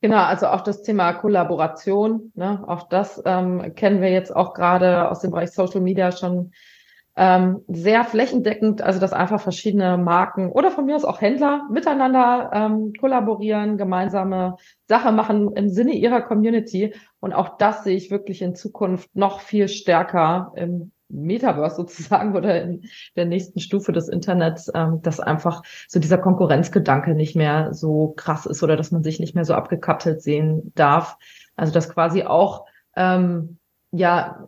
Genau, 0.00 0.18
also 0.18 0.46
auch 0.46 0.60
das 0.60 0.82
Thema 0.82 1.12
Kollaboration, 1.12 2.30
ne, 2.36 2.62
auch 2.68 2.88
das 2.88 3.20
ähm, 3.24 3.74
kennen 3.74 4.00
wir 4.00 4.10
jetzt 4.10 4.34
auch 4.34 4.54
gerade 4.54 5.10
aus 5.10 5.20
dem 5.20 5.32
Bereich 5.32 5.50
Social 5.50 5.80
Media 5.80 6.12
schon 6.12 6.52
ähm, 7.16 7.64
sehr 7.66 8.04
flächendeckend, 8.04 8.80
also 8.80 9.00
dass 9.00 9.12
einfach 9.12 9.40
verschiedene 9.40 9.98
Marken 9.98 10.52
oder 10.52 10.70
von 10.70 10.86
mir 10.86 10.94
aus 10.94 11.04
auch 11.04 11.20
Händler 11.20 11.66
miteinander 11.68 12.50
ähm, 12.54 12.92
kollaborieren, 13.00 13.76
gemeinsame 13.76 14.54
Sache 14.86 15.10
machen 15.10 15.50
im 15.56 15.68
Sinne 15.68 15.94
ihrer 15.94 16.22
Community. 16.22 16.94
Und 17.18 17.32
auch 17.32 17.56
das 17.58 17.82
sehe 17.82 17.96
ich 17.96 18.12
wirklich 18.12 18.40
in 18.40 18.54
Zukunft 18.54 19.16
noch 19.16 19.40
viel 19.40 19.66
stärker 19.66 20.52
im 20.54 20.92
Metaverse 21.08 21.76
sozusagen 21.76 22.36
oder 22.36 22.62
in 22.62 22.82
der 23.16 23.26
nächsten 23.26 23.60
Stufe 23.60 23.92
des 23.92 24.08
Internets, 24.08 24.70
ähm, 24.74 25.00
dass 25.02 25.20
einfach 25.20 25.62
so 25.88 26.00
dieser 26.00 26.18
Konkurrenzgedanke 26.18 27.14
nicht 27.14 27.36
mehr 27.36 27.72
so 27.72 28.14
krass 28.16 28.46
ist 28.46 28.62
oder 28.62 28.76
dass 28.76 28.90
man 28.90 29.02
sich 29.02 29.20
nicht 29.20 29.34
mehr 29.34 29.44
so 29.44 29.54
abgekapselt 29.54 30.22
sehen 30.22 30.72
darf. 30.74 31.16
Also 31.56 31.72
dass 31.72 31.88
quasi 31.88 32.22
auch 32.22 32.66
ähm, 32.96 33.58
ja 33.90 34.46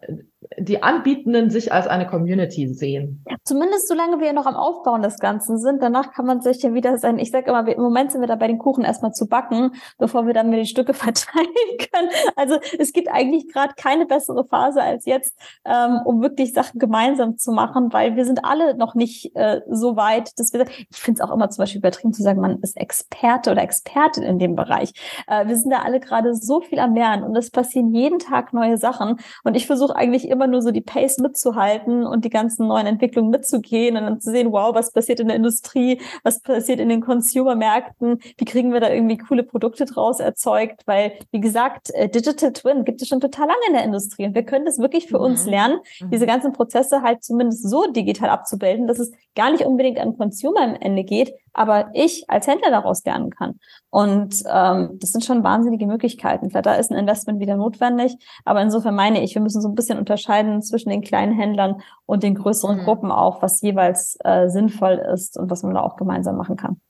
die 0.58 0.82
Anbietenden 0.82 1.50
sich 1.50 1.72
als 1.72 1.86
eine 1.86 2.06
Community 2.06 2.68
sehen. 2.68 3.24
Zumindest 3.50 3.88
solange 3.88 4.20
wir 4.20 4.32
noch 4.32 4.46
am 4.46 4.54
Aufbauen 4.54 5.02
des 5.02 5.18
Ganzen 5.18 5.58
sind. 5.58 5.82
Danach 5.82 6.12
kann 6.12 6.24
man 6.24 6.40
sich 6.40 6.62
ja 6.62 6.72
wieder 6.72 6.96
sein. 6.98 7.18
Ich 7.18 7.32
sage 7.32 7.50
immer, 7.50 7.66
im 7.66 7.82
Moment 7.82 8.12
sind 8.12 8.20
wir 8.20 8.28
da 8.28 8.36
bei 8.36 8.46
den 8.46 8.58
Kuchen 8.58 8.84
erstmal 8.84 9.10
zu 9.12 9.26
backen, 9.26 9.72
bevor 9.98 10.24
wir 10.28 10.34
dann 10.34 10.52
wieder 10.52 10.60
die 10.60 10.68
Stücke 10.68 10.94
verteilen 10.94 11.48
können. 11.92 12.10
Also 12.36 12.58
es 12.78 12.92
gibt 12.92 13.08
eigentlich 13.08 13.52
gerade 13.52 13.74
keine 13.76 14.06
bessere 14.06 14.44
Phase 14.44 14.80
als 14.80 15.04
jetzt, 15.04 15.36
ähm, 15.64 15.98
um 16.04 16.22
wirklich 16.22 16.52
Sachen 16.52 16.78
gemeinsam 16.78 17.38
zu 17.38 17.50
machen, 17.50 17.92
weil 17.92 18.14
wir 18.14 18.24
sind 18.24 18.44
alle 18.44 18.76
noch 18.76 18.94
nicht 18.94 19.34
äh, 19.34 19.62
so 19.68 19.96
weit, 19.96 20.38
dass 20.38 20.52
wir. 20.52 20.64
Ich 20.88 21.00
finde 21.00 21.20
es 21.20 21.28
auch 21.28 21.34
immer 21.34 21.50
zum 21.50 21.62
Beispiel 21.62 21.80
übertrieben 21.80 22.12
zu 22.12 22.22
sagen, 22.22 22.40
man 22.40 22.60
ist 22.60 22.76
Experte 22.76 23.50
oder 23.50 23.62
Expertin 23.62 24.22
in 24.22 24.38
dem 24.38 24.54
Bereich. 24.54 24.92
Äh, 25.26 25.48
wir 25.48 25.56
sind 25.56 25.70
da 25.70 25.80
alle 25.80 25.98
gerade 25.98 26.36
so 26.36 26.60
viel 26.60 26.78
am 26.78 26.94
Lernen 26.94 27.24
und 27.24 27.34
es 27.34 27.50
passieren 27.50 27.92
jeden 27.92 28.20
Tag 28.20 28.52
neue 28.52 28.78
Sachen. 28.78 29.16
Und 29.42 29.56
ich 29.56 29.66
versuche 29.66 29.96
eigentlich 29.96 30.28
immer 30.28 30.46
nur 30.46 30.62
so 30.62 30.70
die 30.70 30.82
Pace 30.82 31.18
mitzuhalten 31.18 32.06
und 32.06 32.24
die 32.24 32.30
ganzen 32.30 32.68
neuen 32.68 32.86
Entwicklungen 32.86 33.39
mitzugehen 33.40 33.96
und 33.96 34.04
dann 34.04 34.20
zu 34.20 34.30
sehen, 34.30 34.52
wow, 34.52 34.74
was 34.74 34.92
passiert 34.92 35.20
in 35.20 35.28
der 35.28 35.36
Industrie, 35.36 36.00
was 36.22 36.40
passiert 36.40 36.80
in 36.80 36.88
den 36.88 37.00
Consumer-Märkten, 37.00 38.20
wie 38.36 38.44
kriegen 38.44 38.72
wir 38.72 38.80
da 38.80 38.90
irgendwie 38.90 39.18
coole 39.18 39.42
Produkte 39.42 39.86
draus 39.86 40.20
erzeugt, 40.20 40.82
weil, 40.86 41.12
wie 41.30 41.40
gesagt, 41.40 41.90
äh, 41.94 42.08
Digital 42.08 42.52
Twin 42.52 42.84
gibt 42.84 43.02
es 43.02 43.08
schon 43.08 43.20
total 43.20 43.48
lange 43.48 43.66
in 43.68 43.74
der 43.74 43.84
Industrie 43.84 44.26
und 44.26 44.34
wir 44.34 44.44
können 44.44 44.66
das 44.66 44.78
wirklich 44.78 45.08
für 45.08 45.18
mhm. 45.18 45.24
uns 45.24 45.46
lernen, 45.46 45.78
mhm. 46.00 46.10
diese 46.10 46.26
ganzen 46.26 46.52
Prozesse 46.52 47.02
halt 47.02 47.24
zumindest 47.24 47.68
so 47.68 47.90
digital 47.90 48.30
abzubilden, 48.30 48.86
dass 48.86 48.98
es 48.98 49.12
gar 49.34 49.50
nicht 49.50 49.64
unbedingt 49.64 49.98
an 49.98 50.16
Consumer 50.16 50.60
am 50.60 50.74
Ende 50.74 51.04
geht, 51.04 51.32
aber 51.52 51.90
ich 51.94 52.24
als 52.28 52.46
Händler 52.46 52.70
daraus 52.70 53.04
lernen 53.04 53.30
kann. 53.30 53.58
Und 53.90 54.42
ähm, 54.48 54.98
das 55.00 55.10
sind 55.10 55.24
schon 55.24 55.42
wahnsinnige 55.42 55.86
Möglichkeiten. 55.86 56.50
Vielleicht 56.50 56.66
da 56.66 56.74
ist 56.74 56.90
ein 56.90 56.98
Investment 56.98 57.40
wieder 57.40 57.56
notwendig, 57.56 58.16
aber 58.44 58.62
insofern 58.62 58.94
meine 58.94 59.22
ich, 59.22 59.34
wir 59.34 59.42
müssen 59.42 59.60
so 59.60 59.68
ein 59.68 59.74
bisschen 59.74 59.98
unterscheiden 59.98 60.62
zwischen 60.62 60.90
den 60.90 61.02
kleinen 61.02 61.32
Händlern 61.32 61.82
und 62.10 62.24
den 62.24 62.34
größeren 62.34 62.78
mhm. 62.78 62.84
Gruppen 62.84 63.12
auch, 63.12 63.40
was 63.40 63.60
jeweils 63.60 64.18
äh, 64.24 64.48
sinnvoll 64.48 65.00
ist 65.14 65.38
und 65.38 65.48
was 65.50 65.62
man 65.62 65.74
da 65.74 65.80
auch 65.80 65.96
gemeinsam 65.96 66.36
machen 66.36 66.56
kann. 66.56 66.80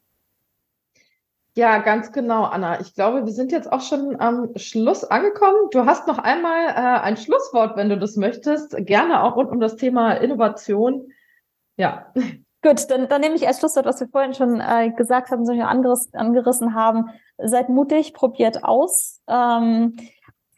Ja, 1.57 1.79
ganz 1.79 2.13
genau, 2.13 2.45
Anna. 2.45 2.81
Ich 2.81 2.95
glaube, 2.95 3.27
wir 3.27 3.33
sind 3.33 3.53
jetzt 3.53 3.71
auch 3.71 3.83
schon 3.83 4.19
am 4.19 4.49
Schluss 4.57 5.05
angekommen. 5.05 5.59
Du 5.73 5.85
hast 5.85 6.07
noch 6.07 6.19
einmal 6.19 6.69
äh, 6.69 7.01
ein 7.03 7.19
Schlusswort, 7.19 7.77
wenn 7.77 7.91
du 7.91 7.99
das 7.99 8.17
möchtest. 8.17 8.75
Gerne 8.87 9.23
auch 9.23 9.37
rund 9.37 9.51
um 9.51 9.61
das 9.61 9.77
Thema 9.77 10.13
Innovation. 10.13 11.09
Ja. 11.77 12.13
Gut, 12.63 12.91
dann, 12.91 13.09
dann 13.09 13.21
nehme 13.21 13.35
ich 13.35 13.47
als 13.47 13.59
Schlusswort, 13.59 13.87
was 13.87 14.01
wir 14.01 14.09
vorhin 14.09 14.35
schon 14.35 14.61
äh, 14.61 14.91
gesagt 14.91 15.31
haben, 15.31 15.45
so 15.45 15.53
angeriss, 15.53 16.11
angerissen 16.15 16.75
haben. 16.75 17.11
Seid 17.37 17.69
mutig, 17.69 18.15
probiert 18.15 18.65
aus. 18.65 19.21
Ähm, 19.29 19.97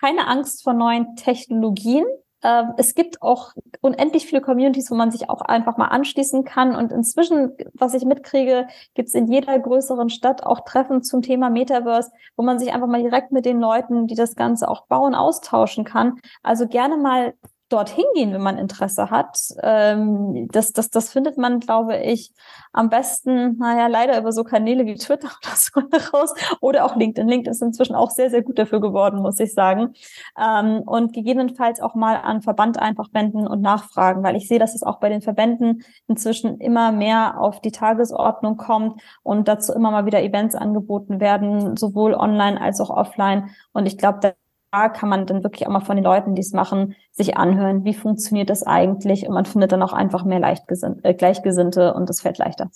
keine 0.01 0.27
Angst 0.27 0.62
vor 0.62 0.72
neuen 0.72 1.16
Technologien. 1.16 2.05
Äh, 2.42 2.64
es 2.76 2.94
gibt 2.94 3.22
auch 3.22 3.52
unendlich 3.81 4.26
viele 4.26 4.42
Communities, 4.42 4.90
wo 4.90 4.94
man 4.94 5.11
sich 5.11 5.31
auch 5.31 5.40
einfach 5.40 5.76
mal 5.76 5.87
anschließen 5.87 6.44
kann. 6.44 6.76
Und 6.76 6.92
inzwischen, 6.92 7.52
was 7.72 7.94
ich 7.94 8.05
mitkriege, 8.05 8.66
gibt 8.94 9.09
es 9.09 9.14
in 9.14 9.28
jeder 9.28 9.59
größeren 9.59 10.11
Stadt 10.11 10.44
auch 10.44 10.61
Treffen 10.61 11.02
zum 11.02 11.22
Thema 11.22 11.50
Metaverse, 11.50 12.12
wo 12.37 12.42
man 12.42 12.59
sich 12.59 12.72
einfach 12.72 12.88
mal 12.88 13.02
direkt 13.02 13.33
mit 13.33 13.46
den 13.46 13.61
Leuten, 13.61 14.07
die 14.07 14.14
das 14.14 14.37
Ganze 14.37 14.68
auch 14.68 14.87
bauen, 14.87 15.14
austauschen 15.14 15.85
kann. 15.85 16.20
Also 16.42 16.66
gerne 16.66 16.96
mal 16.96 17.35
dorthin 17.72 18.04
gehen, 18.14 18.32
wenn 18.32 18.42
man 18.42 18.58
Interesse 18.58 19.11
hat. 19.11 19.38
Ähm, 19.62 20.48
das, 20.52 20.72
das, 20.72 20.90
das 20.90 21.11
findet 21.11 21.38
man, 21.38 21.61
glaube 21.61 21.96
ich, 21.96 22.32
am 22.72 22.88
besten, 22.88 23.58
naja, 23.58 23.87
leider 23.87 24.18
über 24.18 24.32
so 24.32 24.44
Kanäle 24.44 24.87
wie 24.87 24.94
Twitter 24.94 25.28
oder 25.42 25.56
so 25.56 26.16
raus 26.16 26.35
oder 26.61 26.85
auch 26.85 26.96
LinkedIn. 26.96 27.28
LinkedIn 27.28 27.52
ist 27.52 27.62
inzwischen 27.62 27.94
auch 27.94 28.11
sehr, 28.11 28.30
sehr 28.30 28.42
gut 28.42 28.58
dafür 28.58 28.80
geworden, 28.80 29.20
muss 29.20 29.40
ich 29.40 29.54
sagen. 29.54 29.94
Ähm, 30.38 30.82
und 30.87 31.12
gegebenenfalls 31.12 31.80
auch 31.80 31.94
mal 31.94 32.16
an 32.16 32.42
Verband 32.42 32.78
einfach 32.78 33.08
wenden 33.12 33.46
und 33.46 33.61
nachfragen, 33.61 34.22
weil 34.22 34.37
ich 34.37 34.48
sehe, 34.48 34.58
dass 34.58 34.74
es 34.74 34.82
auch 34.82 35.00
bei 35.00 35.08
den 35.08 35.22
Verbänden 35.22 35.85
inzwischen 36.08 36.58
immer 36.58 36.92
mehr 36.92 37.40
auf 37.40 37.61
die 37.61 37.72
Tagesordnung 37.72 38.56
kommt 38.56 39.00
und 39.22 39.48
dazu 39.48 39.72
immer 39.72 39.90
mal 39.90 40.06
wieder 40.06 40.22
Events 40.22 40.54
angeboten 40.54 41.20
werden, 41.20 41.76
sowohl 41.76 42.14
online 42.14 42.61
als 42.61 42.80
auch 42.80 42.90
offline. 42.90 43.50
Und 43.72 43.87
ich 43.87 43.98
glaube, 43.98 44.35
kann 44.72 45.08
man 45.08 45.26
dann 45.26 45.44
wirklich 45.44 45.66
auch 45.66 45.72
mal 45.72 45.80
von 45.80 45.96
den 45.96 46.04
Leuten, 46.04 46.35
die 46.35 46.40
es 46.40 46.52
machen, 46.52 46.96
sich 47.11 47.37
anhören, 47.37 47.85
wie 47.85 47.94
funktioniert 47.94 48.50
das 48.50 48.62
eigentlich 48.62 49.26
und 49.26 49.35
man 49.35 49.44
findet 49.44 49.72
dann 49.72 49.82
auch 49.82 49.92
einfach 49.92 50.24
mehr 50.24 50.40
äh, 50.42 51.14
Gleichgesinnte 51.14 51.94
und 51.94 52.08
es 52.08 52.20
fällt 52.22 52.38
leichter. 52.38 52.70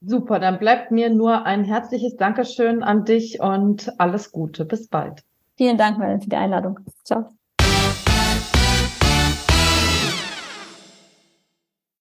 Super, 0.00 0.38
dann 0.38 0.58
bleibt 0.58 0.90
mir 0.90 1.10
nur 1.10 1.44
ein 1.44 1.64
herzliches 1.64 2.16
Dankeschön 2.16 2.82
an 2.82 3.04
dich 3.04 3.40
und 3.40 3.92
alles 3.98 4.30
Gute. 4.30 4.64
Bis 4.64 4.88
bald. 4.88 5.24
Vielen 5.56 5.76
Dank, 5.76 5.98
Mel, 5.98 6.20
für 6.20 6.28
die 6.28 6.36
Einladung. 6.36 6.78
Ciao. 7.04 7.37